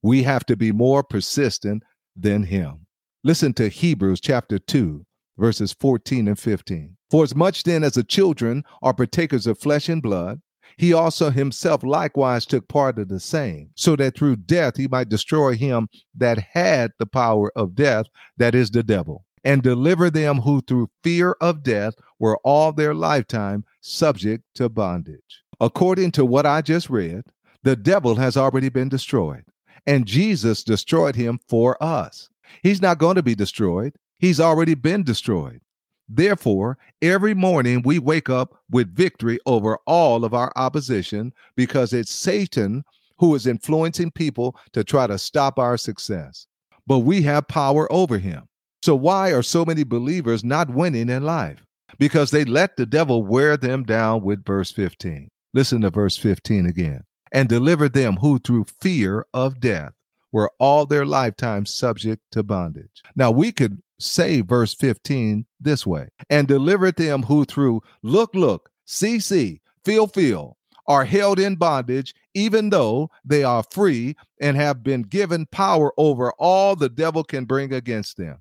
We 0.02 0.22
have 0.24 0.44
to 0.46 0.56
be 0.56 0.70
more 0.72 1.02
persistent 1.02 1.82
than 2.14 2.42
him. 2.42 2.86
Listen 3.22 3.54
to 3.54 3.68
Hebrews 3.68 4.20
chapter 4.20 4.58
2, 4.58 5.04
verses 5.38 5.72
14 5.72 6.28
and 6.28 6.38
15. 6.38 6.96
For 7.10 7.24
as 7.24 7.34
much 7.34 7.62
then 7.62 7.84
as 7.84 7.94
the 7.94 8.04
children 8.04 8.64
are 8.82 8.94
partakers 8.94 9.46
of 9.46 9.58
flesh 9.58 9.88
and 9.88 10.02
blood, 10.02 10.40
he 10.76 10.92
also 10.92 11.30
himself 11.30 11.84
likewise 11.84 12.46
took 12.46 12.66
part 12.66 12.98
of 12.98 13.08
the 13.08 13.20
same, 13.20 13.70
so 13.76 13.94
that 13.96 14.16
through 14.16 14.36
death 14.36 14.76
he 14.76 14.88
might 14.88 15.08
destroy 15.08 15.54
him 15.54 15.88
that 16.16 16.38
had 16.38 16.90
the 16.98 17.06
power 17.06 17.52
of 17.54 17.74
death, 17.74 18.06
that 18.38 18.54
is 18.54 18.70
the 18.70 18.82
devil, 18.82 19.24
and 19.44 19.62
deliver 19.62 20.10
them 20.10 20.40
who 20.40 20.60
through 20.62 20.90
fear 21.04 21.36
of 21.40 21.62
death 21.62 21.94
were 22.18 22.38
all 22.38 22.72
their 22.72 22.94
lifetime 22.94 23.64
subject 23.80 24.42
to 24.54 24.68
bondage. 24.68 25.42
According 25.60 26.10
to 26.12 26.24
what 26.24 26.46
I 26.46 26.60
just 26.60 26.90
read, 26.90 27.22
the 27.62 27.76
devil 27.76 28.16
has 28.16 28.36
already 28.36 28.68
been 28.68 28.88
destroyed, 28.88 29.44
and 29.86 30.06
Jesus 30.06 30.64
destroyed 30.64 31.14
him 31.14 31.38
for 31.48 31.80
us. 31.82 32.28
He's 32.62 32.82
not 32.82 32.98
going 32.98 33.16
to 33.16 33.22
be 33.22 33.34
destroyed. 33.34 33.94
He's 34.24 34.40
already 34.40 34.72
been 34.72 35.02
destroyed. 35.02 35.60
Therefore, 36.08 36.78
every 37.02 37.34
morning 37.34 37.82
we 37.84 37.98
wake 37.98 38.30
up 38.30 38.54
with 38.70 38.96
victory 38.96 39.38
over 39.44 39.76
all 39.86 40.24
of 40.24 40.32
our 40.32 40.50
opposition 40.56 41.30
because 41.56 41.92
it's 41.92 42.10
Satan 42.10 42.84
who 43.18 43.34
is 43.34 43.46
influencing 43.46 44.12
people 44.12 44.56
to 44.72 44.82
try 44.82 45.06
to 45.06 45.18
stop 45.18 45.58
our 45.58 45.76
success. 45.76 46.46
But 46.86 47.00
we 47.00 47.20
have 47.20 47.48
power 47.48 47.86
over 47.92 48.16
him. 48.16 48.48
So, 48.82 48.94
why 48.94 49.30
are 49.30 49.42
so 49.42 49.62
many 49.62 49.84
believers 49.84 50.42
not 50.42 50.70
winning 50.70 51.10
in 51.10 51.24
life? 51.24 51.62
Because 51.98 52.30
they 52.30 52.46
let 52.46 52.78
the 52.78 52.86
devil 52.86 53.26
wear 53.26 53.58
them 53.58 53.82
down 53.82 54.22
with 54.22 54.42
verse 54.46 54.70
15. 54.70 55.28
Listen 55.52 55.82
to 55.82 55.90
verse 55.90 56.16
15 56.16 56.64
again. 56.64 57.02
And 57.32 57.46
deliver 57.46 57.90
them 57.90 58.16
who 58.16 58.38
through 58.38 58.68
fear 58.80 59.26
of 59.34 59.60
death 59.60 59.92
were 60.32 60.50
all 60.58 60.86
their 60.86 61.04
lifetime 61.04 61.66
subject 61.66 62.22
to 62.32 62.42
bondage. 62.42 63.02
Now, 63.16 63.30
we 63.30 63.52
could 63.52 63.82
say 64.04 64.40
verse 64.40 64.74
15 64.74 65.46
this 65.60 65.86
way 65.86 66.08
and 66.30 66.46
delivered 66.46 66.96
them 66.96 67.22
who 67.22 67.44
through 67.44 67.82
look, 68.02 68.34
look, 68.34 68.70
see, 68.84 69.18
see, 69.18 69.60
feel, 69.84 70.06
feel, 70.06 70.56
are 70.86 71.04
held 71.04 71.38
in 71.38 71.56
bondage, 71.56 72.14
even 72.34 72.70
though 72.70 73.10
they 73.24 73.42
are 73.42 73.64
free 73.70 74.14
and 74.40 74.56
have 74.56 74.82
been 74.82 75.02
given 75.02 75.46
power 75.46 75.92
over 75.96 76.32
all 76.32 76.76
the 76.76 76.88
devil 76.88 77.24
can 77.24 77.44
bring 77.44 77.72
against 77.72 78.16
them. 78.16 78.38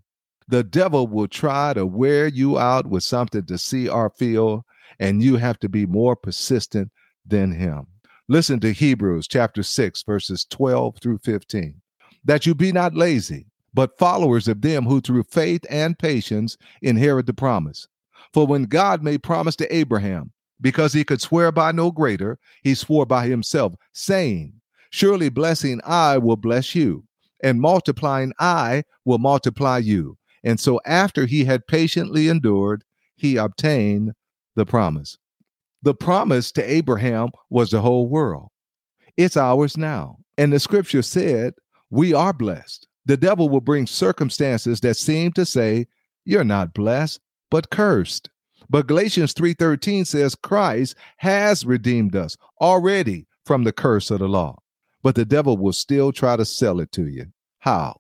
The 0.48 0.63
devil 0.63 1.08
will 1.08 1.27
try 1.27 1.74
to 1.74 1.86
wear 1.86 2.27
you 2.27 2.60
out 2.60 2.88
with 2.88 3.03
something 3.03 3.46
to 3.46 3.58
see 3.58 3.88
or 3.88 4.10
feel, 4.10 4.65
and 5.00 5.24
you 5.24 5.38
have 5.38 5.58
to 5.60 5.70
be 5.70 5.86
more 5.86 6.15
persistent 6.15 6.91
than 7.25 7.53
him. 7.53 7.88
Listen 8.27 8.60
to 8.60 8.74
Hebrews 8.74 9.27
chapter 9.27 9.63
6, 9.63 10.03
verses 10.03 10.46
12 10.50 10.98
through 11.01 11.20
15. 11.20 11.82
That 12.25 12.46
you 12.46 12.55
be 12.55 12.72
not 12.72 12.93
lazy, 12.93 13.48
but 13.74 13.98
followers 13.98 14.48
of 14.48 14.62
them 14.62 14.86
who 14.86 15.01
through 15.01 15.24
faith 15.24 15.65
and 15.70 15.98
patience 15.98 16.58
inherit 16.82 17.25
the 17.25 17.34
promise. 17.34 17.88
For 18.34 18.48
when 18.48 18.63
God 18.63 19.03
made 19.03 19.24
promise 19.24 19.56
to 19.58 19.75
Abraham, 19.75 20.32
because 20.62 20.94
he 20.94 21.03
could 21.03 21.22
swear 21.22 21.51
by 21.51 21.72
no 21.72 21.92
greater, 21.92 22.39
he 22.63 22.74
swore 22.75 23.06
by 23.06 23.27
himself, 23.27 23.74
saying, 23.94 24.53
Surely 24.92 25.30
blessing 25.30 25.82
I 25.84 26.18
will 26.18 26.36
bless 26.36 26.75
you, 26.75 27.03
and 27.44 27.60
multiplying 27.60 28.32
I 28.39 28.84
will 29.06 29.18
multiply 29.18 29.80
you. 29.80 30.18
And 30.44 30.60
so 30.60 30.80
after 30.86 31.25
he 31.25 31.46
had 31.46 31.68
patiently 31.68 32.30
endured, 32.30 32.84
he 33.15 33.38
obtained 33.38 34.13
the 34.56 34.65
promise. 34.65 35.18
The 35.82 35.94
promise 35.94 36.51
to 36.53 36.63
Abraham 36.63 37.30
was 37.50 37.72
the 37.72 37.82
whole 37.82 38.08
world. 38.08 38.50
It's 39.18 39.38
ours 39.38 39.77
now. 39.77 40.18
And 40.38 40.51
the 40.51 40.60
scripture 40.60 41.01
said, 41.01 41.53
We 41.89 42.13
are 42.13 42.34
blessed. 42.34 42.88
The 43.06 43.18
devil 43.18 43.50
will 43.50 43.62
bring 43.62 43.88
circumstances 43.88 44.80
that 44.82 44.96
seem 44.96 45.34
to 45.34 45.46
say, 45.46 45.88
You're 46.26 46.44
not 46.44 46.74
blessed, 46.74 47.20
but 47.50 47.70
cursed. 47.70 48.30
But 48.70 48.88
Galatians 48.88 49.34
3:13 49.34 50.06
says 50.06 50.36
Christ 50.36 50.96
has 51.18 51.66
redeemed 51.66 52.16
us 52.16 52.38
already 52.62 53.28
from 53.46 53.64
the 53.64 53.74
curse 53.74 54.10
of 54.10 54.20
the 54.20 54.28
law. 54.28 54.60
But 55.02 55.16
the 55.16 55.26
devil 55.26 55.58
will 55.58 55.74
still 55.74 56.12
try 56.12 56.38
to 56.38 56.46
sell 56.46 56.80
it 56.80 56.92
to 56.94 57.08
you. 57.08 57.28
How? 57.60 57.98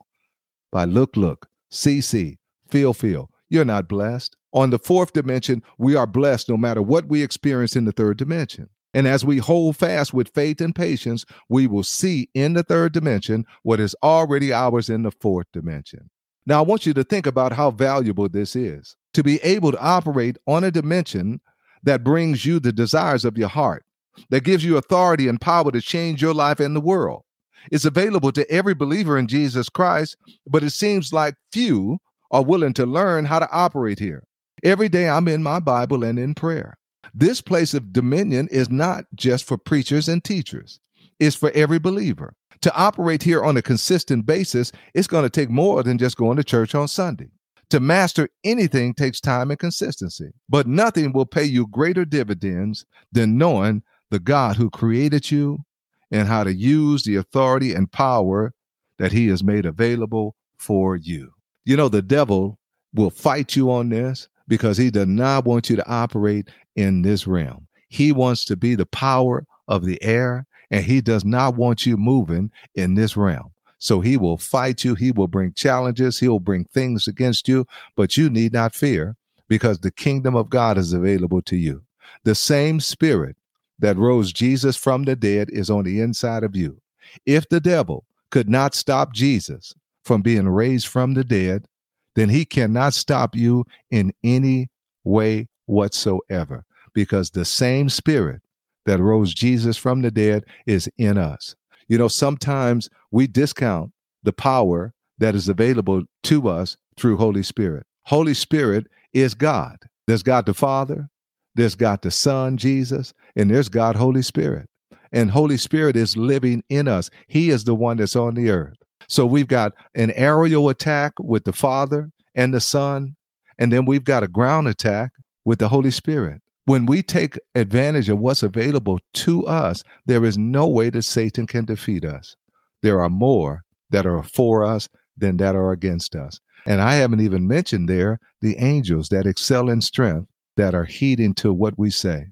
By 0.71 0.85
look, 0.85 1.17
look, 1.17 1.47
see, 1.69 2.01
see, 2.01 2.39
feel, 2.67 2.93
feel. 2.93 3.29
You're 3.49 3.65
not 3.65 3.87
blessed. 3.87 4.35
On 4.53 4.69
the 4.69 4.79
fourth 4.79 5.13
dimension, 5.13 5.61
we 5.77 5.95
are 5.95 6.07
blessed 6.07 6.49
no 6.49 6.57
matter 6.57 6.81
what 6.81 7.05
we 7.07 7.21
experience 7.21 7.75
in 7.75 7.85
the 7.85 7.91
third 7.91 8.17
dimension. 8.17 8.69
And 8.93 9.07
as 9.07 9.25
we 9.25 9.37
hold 9.37 9.77
fast 9.77 10.13
with 10.13 10.33
faith 10.33 10.61
and 10.61 10.75
patience, 10.75 11.25
we 11.49 11.67
will 11.67 11.83
see 11.83 12.29
in 12.33 12.53
the 12.53 12.63
third 12.63 12.93
dimension 12.93 13.45
what 13.63 13.79
is 13.79 13.95
already 14.03 14.53
ours 14.53 14.89
in 14.89 15.03
the 15.03 15.11
fourth 15.11 15.47
dimension. 15.51 16.09
Now, 16.45 16.59
I 16.59 16.61
want 16.61 16.85
you 16.85 16.93
to 16.95 17.03
think 17.03 17.25
about 17.25 17.53
how 17.53 17.71
valuable 17.71 18.27
this 18.29 18.55
is 18.55 18.95
to 19.13 19.23
be 19.23 19.37
able 19.43 19.71
to 19.71 19.79
operate 19.79 20.37
on 20.47 20.63
a 20.63 20.71
dimension 20.71 21.39
that 21.83 22.03
brings 22.03 22.45
you 22.45 22.59
the 22.59 22.71
desires 22.71 23.25
of 23.25 23.37
your 23.37 23.49
heart, 23.49 23.85
that 24.29 24.43
gives 24.43 24.63
you 24.63 24.77
authority 24.77 25.27
and 25.27 25.39
power 25.39 25.71
to 25.71 25.81
change 25.81 26.21
your 26.21 26.33
life 26.33 26.59
and 26.59 26.75
the 26.75 26.81
world. 26.81 27.23
It's 27.71 27.85
available 27.85 28.31
to 28.33 28.49
every 28.51 28.73
believer 28.73 29.17
in 29.17 29.27
Jesus 29.27 29.69
Christ, 29.69 30.17
but 30.47 30.63
it 30.63 30.71
seems 30.71 31.13
like 31.13 31.35
few 31.51 31.99
are 32.31 32.43
willing 32.43 32.73
to 32.73 32.85
learn 32.85 33.25
how 33.25 33.39
to 33.39 33.49
operate 33.51 33.99
here. 33.99 34.23
Every 34.63 34.89
day 34.89 35.09
I'm 35.09 35.27
in 35.27 35.43
my 35.43 35.59
Bible 35.59 36.03
and 36.03 36.19
in 36.19 36.33
prayer. 36.33 36.77
This 37.13 37.41
place 37.41 37.73
of 37.73 37.93
dominion 37.93 38.47
is 38.51 38.69
not 38.69 39.05
just 39.15 39.45
for 39.45 39.57
preachers 39.57 40.07
and 40.07 40.23
teachers, 40.23 40.79
it's 41.19 41.35
for 41.35 41.51
every 41.51 41.79
believer. 41.79 42.35
To 42.61 42.75
operate 42.75 43.23
here 43.23 43.43
on 43.43 43.57
a 43.57 43.61
consistent 43.61 44.25
basis, 44.25 44.71
it's 44.93 45.07
going 45.07 45.23
to 45.23 45.29
take 45.29 45.49
more 45.49 45.83
than 45.83 45.97
just 45.97 46.15
going 46.15 46.37
to 46.37 46.43
church 46.43 46.73
on 46.73 46.87
Sunday. 46.87 47.29
To 47.71 47.79
master 47.79 48.29
anything 48.43 48.93
takes 48.93 49.19
time 49.19 49.49
and 49.51 49.59
consistency, 49.59 50.31
but 50.47 50.67
nothing 50.67 51.11
will 51.11 51.25
pay 51.25 51.43
you 51.43 51.67
greater 51.67 52.05
dividends 52.05 52.85
than 53.11 53.37
knowing 53.37 53.83
the 54.11 54.19
God 54.19 54.55
who 54.55 54.69
created 54.69 55.31
you 55.31 55.65
and 56.11 56.27
how 56.27 56.43
to 56.43 56.53
use 56.53 57.03
the 57.03 57.15
authority 57.15 57.73
and 57.73 57.91
power 57.91 58.53
that 58.99 59.11
he 59.11 59.27
has 59.27 59.43
made 59.43 59.65
available 59.65 60.35
for 60.57 60.95
you. 60.95 61.31
You 61.65 61.75
know, 61.75 61.89
the 61.89 62.01
devil 62.01 62.59
will 62.93 63.09
fight 63.09 63.55
you 63.55 63.71
on 63.71 63.89
this 63.89 64.27
because 64.47 64.77
he 64.77 64.91
does 64.91 65.07
not 65.07 65.45
want 65.45 65.69
you 65.69 65.75
to 65.75 65.89
operate 65.89 66.49
in 66.75 67.01
this 67.01 67.27
realm. 67.27 67.67
He 67.89 68.11
wants 68.11 68.45
to 68.45 68.55
be 68.55 68.75
the 68.75 68.85
power 68.85 69.45
of 69.67 69.85
the 69.85 70.01
air, 70.03 70.45
and 70.71 70.83
he 70.83 71.01
does 71.01 71.23
not 71.23 71.55
want 71.55 71.85
you 71.85 71.97
moving 71.97 72.51
in 72.75 72.95
this 72.95 73.15
realm. 73.15 73.51
So 73.77 73.99
he 73.99 74.17
will 74.17 74.37
fight 74.37 74.83
you. 74.83 74.95
He 74.95 75.11
will 75.11 75.27
bring 75.27 75.53
challenges. 75.53 76.17
He 76.17 76.27
will 76.27 76.39
bring 76.39 76.65
things 76.65 77.07
against 77.07 77.47
you, 77.47 77.67
but 77.95 78.17
you 78.17 78.29
need 78.29 78.53
not 78.53 78.73
fear 78.73 79.15
because 79.47 79.79
the 79.79 79.91
kingdom 79.91 80.35
of 80.35 80.49
God 80.49 80.77
is 80.77 80.93
available 80.93 81.41
to 81.43 81.57
you. 81.57 81.83
The 82.23 82.35
same 82.35 82.79
spirit 82.79 83.35
that 83.79 83.97
rose 83.97 84.31
Jesus 84.31 84.77
from 84.77 85.03
the 85.03 85.15
dead 85.15 85.49
is 85.51 85.69
on 85.69 85.83
the 85.83 85.99
inside 85.99 86.43
of 86.43 86.55
you. 86.55 86.81
If 87.25 87.49
the 87.49 87.59
devil 87.59 88.05
could 88.29 88.49
not 88.49 88.73
stop 88.73 89.13
Jesus 89.13 89.73
from 90.05 90.21
being 90.21 90.47
raised 90.47 90.87
from 90.87 91.13
the 91.13 91.23
dead, 91.23 91.67
then 92.15 92.29
he 92.29 92.45
cannot 92.45 92.93
stop 92.93 93.35
you 93.35 93.65
in 93.91 94.13
any 94.23 94.69
way 95.03 95.47
whatsoever 95.65 96.63
because 96.93 97.31
the 97.31 97.45
same 97.45 97.89
spirit 97.89 98.41
that 98.85 98.99
rose 98.99 99.33
Jesus 99.33 99.77
from 99.77 100.01
the 100.01 100.11
dead 100.11 100.43
is 100.65 100.89
in 100.97 101.17
us. 101.17 101.55
You 101.87 101.97
know, 101.97 102.07
sometimes 102.07 102.89
we 103.11 103.27
discount 103.27 103.91
the 104.23 104.33
power 104.33 104.93
that 105.17 105.35
is 105.35 105.49
available 105.49 106.03
to 106.23 106.49
us 106.49 106.77
through 106.97 107.17
Holy 107.17 107.43
Spirit. 107.43 107.85
Holy 108.05 108.33
Spirit 108.33 108.87
is 109.13 109.33
God. 109.33 109.77
There's 110.07 110.23
God 110.23 110.45
the 110.45 110.53
Father, 110.53 111.09
there's 111.55 111.75
God 111.75 112.01
the 112.01 112.11
Son, 112.11 112.57
Jesus, 112.57 113.13
and 113.35 113.49
there's 113.49 113.69
God 113.69 113.95
Holy 113.95 114.21
Spirit. 114.21 114.67
And 115.11 115.29
Holy 115.29 115.57
Spirit 115.57 115.95
is 115.95 116.17
living 116.17 116.63
in 116.69 116.87
us. 116.87 117.09
He 117.27 117.51
is 117.51 117.63
the 117.63 117.75
one 117.75 117.97
that's 117.97 118.15
on 118.15 118.33
the 118.33 118.49
earth. 118.49 118.77
So 119.07 119.25
we've 119.25 119.47
got 119.47 119.73
an 119.95 120.11
aerial 120.11 120.69
attack 120.69 121.13
with 121.19 121.43
the 121.43 121.53
Father 121.53 122.11
and 122.35 122.53
the 122.53 122.61
Son, 122.61 123.15
and 123.57 123.71
then 123.71 123.85
we've 123.85 124.03
got 124.03 124.23
a 124.23 124.27
ground 124.27 124.67
attack 124.67 125.11
with 125.45 125.59
the 125.59 125.69
Holy 125.69 125.91
Spirit. 125.91 126.41
When 126.65 126.85
we 126.85 127.03
take 127.03 127.37
advantage 127.55 128.07
of 128.07 128.19
what's 128.19 128.43
available 128.43 128.99
to 129.13 129.45
us, 129.45 129.83
there 130.05 130.23
is 130.23 130.37
no 130.37 130.67
way 130.67 130.89
that 130.89 131.03
Satan 131.03 131.45
can 131.45 131.65
defeat 131.65 132.05
us. 132.05 132.35
There 132.81 133.01
are 133.01 133.09
more 133.09 133.63
that 133.89 134.05
are 134.05 134.23
for 134.23 134.63
us 134.63 134.87
than 135.17 135.37
that 135.37 135.55
are 135.55 135.71
against 135.71 136.15
us. 136.15 136.39
And 136.65 136.81
I 136.81 136.95
haven't 136.95 137.19
even 137.19 137.47
mentioned 137.47 137.89
there 137.89 138.19
the 138.41 138.57
angels 138.57 139.09
that 139.09 139.25
excel 139.25 139.69
in 139.69 139.81
strength 139.81 140.29
that 140.55 140.73
are 140.73 140.85
heeding 140.85 141.33
to 141.35 141.53
what 141.53 141.77
we 141.77 141.89
say. 141.89 142.27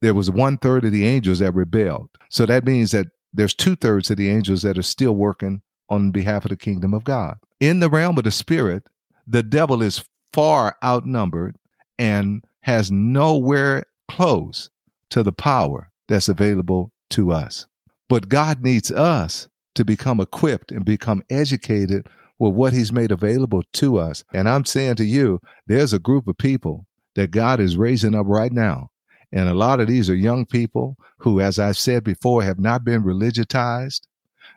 There 0.00 0.14
was 0.14 0.30
one 0.30 0.58
third 0.58 0.84
of 0.84 0.92
the 0.92 1.06
angels 1.06 1.38
that 1.40 1.54
rebelled. 1.54 2.10
So 2.30 2.46
that 2.46 2.64
means 2.64 2.90
that 2.92 3.06
there's 3.32 3.54
two 3.54 3.76
thirds 3.76 4.10
of 4.10 4.16
the 4.16 4.30
angels 4.30 4.62
that 4.62 4.78
are 4.78 4.82
still 4.82 5.14
working 5.14 5.60
on 5.88 6.10
behalf 6.10 6.44
of 6.44 6.50
the 6.50 6.56
kingdom 6.56 6.94
of 6.94 7.04
God. 7.04 7.36
In 7.60 7.80
the 7.80 7.90
realm 7.90 8.18
of 8.18 8.24
the 8.24 8.30
spirit, 8.30 8.84
the 9.26 9.42
devil 9.42 9.82
is 9.82 10.04
far 10.32 10.76
outnumbered 10.82 11.56
and 11.98 12.44
has 12.62 12.90
nowhere 12.90 13.84
close 14.08 14.70
to 15.10 15.22
the 15.22 15.32
power 15.32 15.90
that's 16.08 16.28
available 16.28 16.90
to 17.10 17.32
us. 17.32 17.66
But 18.08 18.28
God 18.28 18.62
needs 18.62 18.90
us 18.90 19.48
to 19.74 19.84
become 19.84 20.20
equipped 20.20 20.72
and 20.72 20.84
become 20.84 21.22
educated 21.30 22.08
with 22.38 22.54
what 22.54 22.72
He's 22.72 22.92
made 22.92 23.12
available 23.12 23.62
to 23.74 23.98
us. 23.98 24.24
And 24.32 24.48
I'm 24.48 24.64
saying 24.64 24.96
to 24.96 25.04
you, 25.04 25.40
there's 25.66 25.92
a 25.92 25.98
group 25.98 26.26
of 26.26 26.36
people 26.38 26.86
that 27.14 27.30
God 27.30 27.60
is 27.60 27.76
raising 27.76 28.14
up 28.14 28.26
right 28.26 28.52
now. 28.52 28.90
And 29.32 29.48
a 29.48 29.54
lot 29.54 29.80
of 29.80 29.88
these 29.88 30.08
are 30.10 30.14
young 30.14 30.46
people 30.46 30.96
who, 31.18 31.40
as 31.40 31.58
I've 31.58 31.78
said 31.78 32.04
before, 32.04 32.42
have 32.42 32.58
not 32.58 32.84
been 32.84 33.02
religitized. 33.02 34.02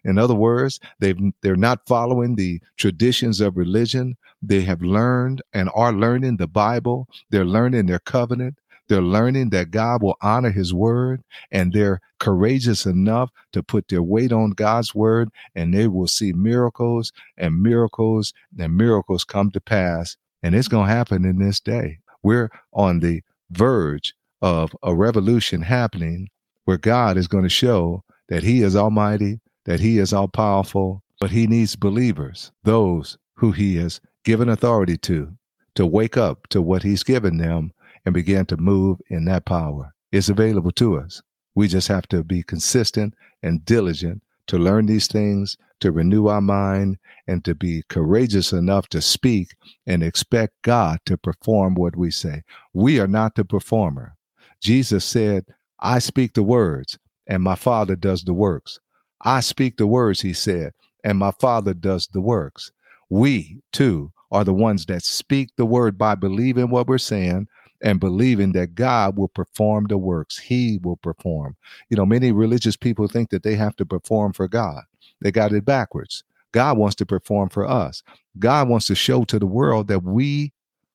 In 0.03 0.17
other 0.17 0.35
words, 0.35 0.79
they've 0.99 1.19
they're 1.41 1.55
not 1.55 1.87
following 1.87 2.35
the 2.35 2.61
traditions 2.77 3.41
of 3.41 3.57
religion. 3.57 4.17
They 4.41 4.61
have 4.61 4.81
learned 4.81 5.41
and 5.53 5.69
are 5.73 5.93
learning 5.93 6.37
the 6.37 6.47
Bible. 6.47 7.07
They're 7.29 7.45
learning 7.45 7.87
their 7.87 7.99
covenant. 7.99 8.57
They're 8.87 9.01
learning 9.01 9.49
that 9.49 9.71
God 9.71 10.01
will 10.01 10.15
honor 10.21 10.51
his 10.51 10.73
word 10.73 11.21
and 11.51 11.73
they're 11.73 11.99
courageous 12.19 12.85
enough 12.85 13.31
to 13.51 13.61
put 13.61 13.89
their 13.89 14.01
weight 14.01 14.31
on 14.31 14.51
God's 14.51 14.95
word 14.95 15.29
and 15.55 15.73
they 15.73 15.87
will 15.87 16.07
see 16.07 16.31
miracles 16.31 17.11
and 17.37 17.61
miracles 17.61 18.33
and 18.57 18.77
miracles 18.77 19.23
come 19.23 19.51
to 19.51 19.59
pass. 19.59 20.15
And 20.41 20.55
it's 20.55 20.69
going 20.69 20.87
to 20.87 20.93
happen 20.93 21.25
in 21.25 21.39
this 21.39 21.59
day. 21.59 21.99
We're 22.23 22.49
on 22.71 22.99
the 22.99 23.23
verge 23.51 24.13
of 24.41 24.75
a 24.83 24.95
revolution 24.95 25.61
happening 25.63 26.29
where 26.65 26.77
God 26.77 27.17
is 27.17 27.27
going 27.27 27.43
to 27.43 27.49
show 27.49 28.03
that 28.29 28.43
he 28.43 28.61
is 28.61 28.75
almighty, 28.75 29.39
that 29.67 29.81
he 29.81 29.99
is 29.99 30.13
all 30.13 30.29
powerful, 30.29 31.03
but 31.19 31.29
he 31.29 31.45
needs 31.45 31.75
believers, 31.75 32.51
those 32.63 33.17
who 33.35 33.51
he 33.51 33.75
has 33.75 34.01
given 34.23 34.49
authority 34.49 34.97
to, 34.97 35.31
to 35.75 35.85
wake 35.85 36.17
up 36.17 36.47
to 36.47 36.61
what 36.61 36.81
he's 36.81 37.03
given 37.03 37.37
them 37.37 37.71
and 38.05 38.13
begin 38.13 38.45
to 38.45 38.57
move 38.57 38.99
in 39.09 39.25
that 39.25 39.45
power. 39.45 39.93
It's 40.11 40.29
available 40.29 40.71
to 40.71 40.97
us. 40.97 41.21
We 41.53 41.67
just 41.67 41.89
have 41.89 42.07
to 42.09 42.23
be 42.23 42.43
consistent 42.43 43.13
and 43.43 43.63
diligent 43.65 44.23
to 44.47 44.57
learn 44.57 44.85
these 44.85 45.07
things, 45.07 45.57
to 45.81 45.91
renew 45.91 46.27
our 46.27 46.41
mind, 46.41 46.97
and 47.27 47.43
to 47.43 47.53
be 47.53 47.83
courageous 47.89 48.53
enough 48.53 48.87
to 48.89 49.01
speak 49.01 49.55
and 49.85 50.01
expect 50.01 50.53
God 50.61 50.99
to 51.05 51.17
perform 51.17 51.75
what 51.75 51.97
we 51.97 52.09
say. 52.09 52.43
We 52.73 52.99
are 52.99 53.07
not 53.07 53.35
the 53.35 53.43
performer. 53.43 54.15
Jesus 54.61 55.03
said, 55.03 55.45
I 55.79 55.99
speak 55.99 56.33
the 56.33 56.43
words, 56.43 56.97
and 57.27 57.43
my 57.43 57.55
Father 57.55 57.95
does 57.97 58.23
the 58.23 58.33
works. 58.33 58.79
I 59.21 59.39
speak 59.39 59.77
the 59.77 59.87
words, 59.87 60.21
he 60.21 60.33
said, 60.33 60.73
and 61.03 61.17
my 61.17 61.31
Father 61.31 61.73
does 61.73 62.07
the 62.07 62.21
works. 62.21 62.71
We, 63.09 63.61
too, 63.71 64.11
are 64.31 64.43
the 64.43 64.53
ones 64.53 64.85
that 64.87 65.03
speak 65.03 65.49
the 65.55 65.65
word 65.65 65.97
by 65.97 66.15
believing 66.15 66.69
what 66.69 66.87
we're 66.87 66.97
saying 66.97 67.47
and 67.81 67.99
believing 67.99 68.51
that 68.53 68.75
God 68.75 69.17
will 69.17 69.27
perform 69.27 69.85
the 69.87 69.97
works. 69.97 70.37
He 70.37 70.79
will 70.83 70.97
perform. 70.97 71.55
You 71.89 71.97
know, 71.97 72.05
many 72.05 72.31
religious 72.31 72.75
people 72.75 73.07
think 73.07 73.29
that 73.29 73.43
they 73.43 73.55
have 73.55 73.75
to 73.77 73.85
perform 73.85 74.33
for 74.33 74.47
God. 74.47 74.83
They 75.21 75.31
got 75.31 75.53
it 75.53 75.65
backwards. 75.65 76.23
God 76.51 76.77
wants 76.77 76.95
to 76.97 77.05
perform 77.05 77.49
for 77.49 77.67
us. 77.67 78.03
God 78.39 78.69
wants 78.69 78.87
to 78.87 78.95
show 78.95 79.23
to 79.25 79.39
the 79.39 79.45
world 79.45 79.87
that 79.87 80.03
we 80.03 80.53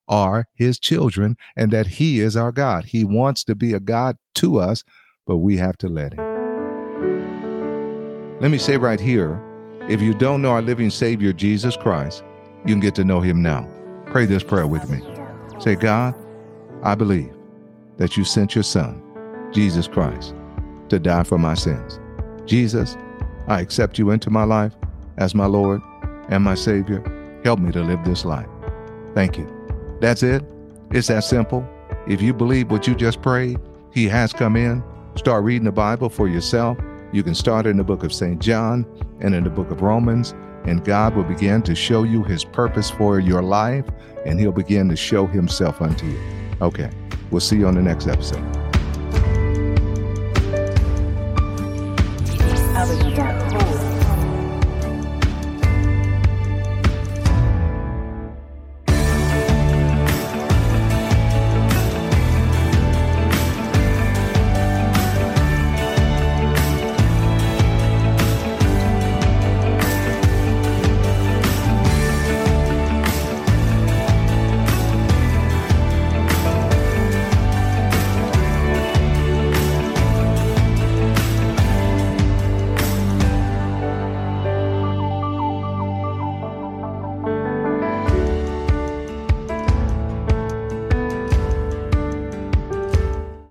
are 0.09 0.49
his 0.55 0.79
children 0.79 1.37
and 1.57 1.71
that 1.71 1.87
he 1.87 2.21
is 2.21 2.37
our 2.37 2.53
God. 2.53 2.87
He 2.87 3.05
wants 3.05 3.45
to 3.45 3.55
be 3.55 3.73
a 3.73 3.81
God 3.81 4.17
to 4.37 4.59
us, 4.59 4.85
but 5.27 5.39
we 5.39 5.57
have 5.59 5.79
to 5.79 5.89
let 5.89 6.15
him. 6.15 6.32
Let 8.43 8.51
me 8.51 8.59
say 8.59 8.77
right 8.77 8.99
here 8.99 9.41
if 9.89 10.03
you 10.03 10.15
don't 10.15 10.43
know 10.43 10.51
our 10.51 10.63
living 10.63 10.91
Savior, 10.91 11.33
Jesus 11.33 11.77
Christ, 11.77 12.25
you 12.67 12.75
can 12.75 12.81
get 12.81 12.97
to 12.97 13.05
know 13.05 13.21
him 13.21 13.41
now. 13.41 13.69
Pray 14.07 14.27
this 14.27 14.43
prayer 14.43 14.67
with 14.67 14.91
me. 14.91 15.01
Say, 15.61 15.77
God, 15.77 16.13
I 16.83 16.97
believe 16.97 17.33
that 17.99 18.17
you 18.17 18.25
sent 18.25 18.57
your 18.57 18.65
Son, 18.65 19.01
Jesus 19.53 19.87
Christ, 19.87 20.35
to 20.89 20.99
die 20.99 21.23
for 21.23 21.39
my 21.39 21.55
sins. 21.55 22.01
Jesus, 22.45 22.97
I 23.47 23.61
accept 23.61 23.97
you 23.97 24.11
into 24.11 24.29
my 24.29 24.43
life 24.43 24.75
as 25.19 25.37
my 25.37 25.47
Lord 25.47 25.81
and 26.29 26.43
my 26.43 26.57
Savior. 26.57 27.01
Help 27.45 27.61
me 27.61 27.71
to 27.71 27.81
live 27.81 28.05
this 28.05 28.25
life. 28.25 28.49
Thank 29.15 29.39
you. 29.39 29.47
That's 30.01 30.25
it. 30.25 30.43
It's 30.91 31.07
that 31.07 31.23
simple. 31.23 31.65
If 32.09 32.21
you 32.21 32.35
believe 32.35 32.73
what 32.73 32.89
you 32.89 32.97
just 32.97 33.23
prayed, 33.23 33.61
He 33.93 34.09
has 34.09 34.33
come 34.33 34.57
in. 34.57 34.83
Start 35.15 35.45
reading 35.45 35.65
the 35.65 35.71
Bible 35.71 36.09
for 36.09 36.27
yourself. 36.27 36.77
You 37.13 37.23
can 37.23 37.35
start 37.35 37.67
in 37.67 37.77
the 37.77 37.85
book 37.85 38.05
of 38.05 38.13
St. 38.13 38.41
John 38.41 38.87
and 39.21 39.35
in 39.35 39.45
the 39.45 39.51
book 39.51 39.71
of 39.71 39.83
Romans, 39.83 40.35
and 40.65 40.83
God 40.83 41.15
will 41.15 41.25
begin 41.25 41.61
to 41.63 41.75
show 41.75 42.05
you 42.05 42.25
his 42.25 42.43
purpose 42.43 42.91
for 42.91 43.21
your 43.21 43.43
life, 43.43 43.85
and 44.25 44.41
he'll 44.41 44.51
begin 44.51 44.89
to 44.89 44.97
show 44.97 45.27
himself 45.27 45.83
unto 45.83 46.07
you. 46.07 46.19
Okay, 46.63 46.91
we'll 47.31 47.41
see 47.41 47.57
you 47.57 47.67
on 47.67 47.75
the 47.75 47.83
next 47.83 48.09
episode. 48.09 48.43
I 52.75 52.87
was 52.89 53.72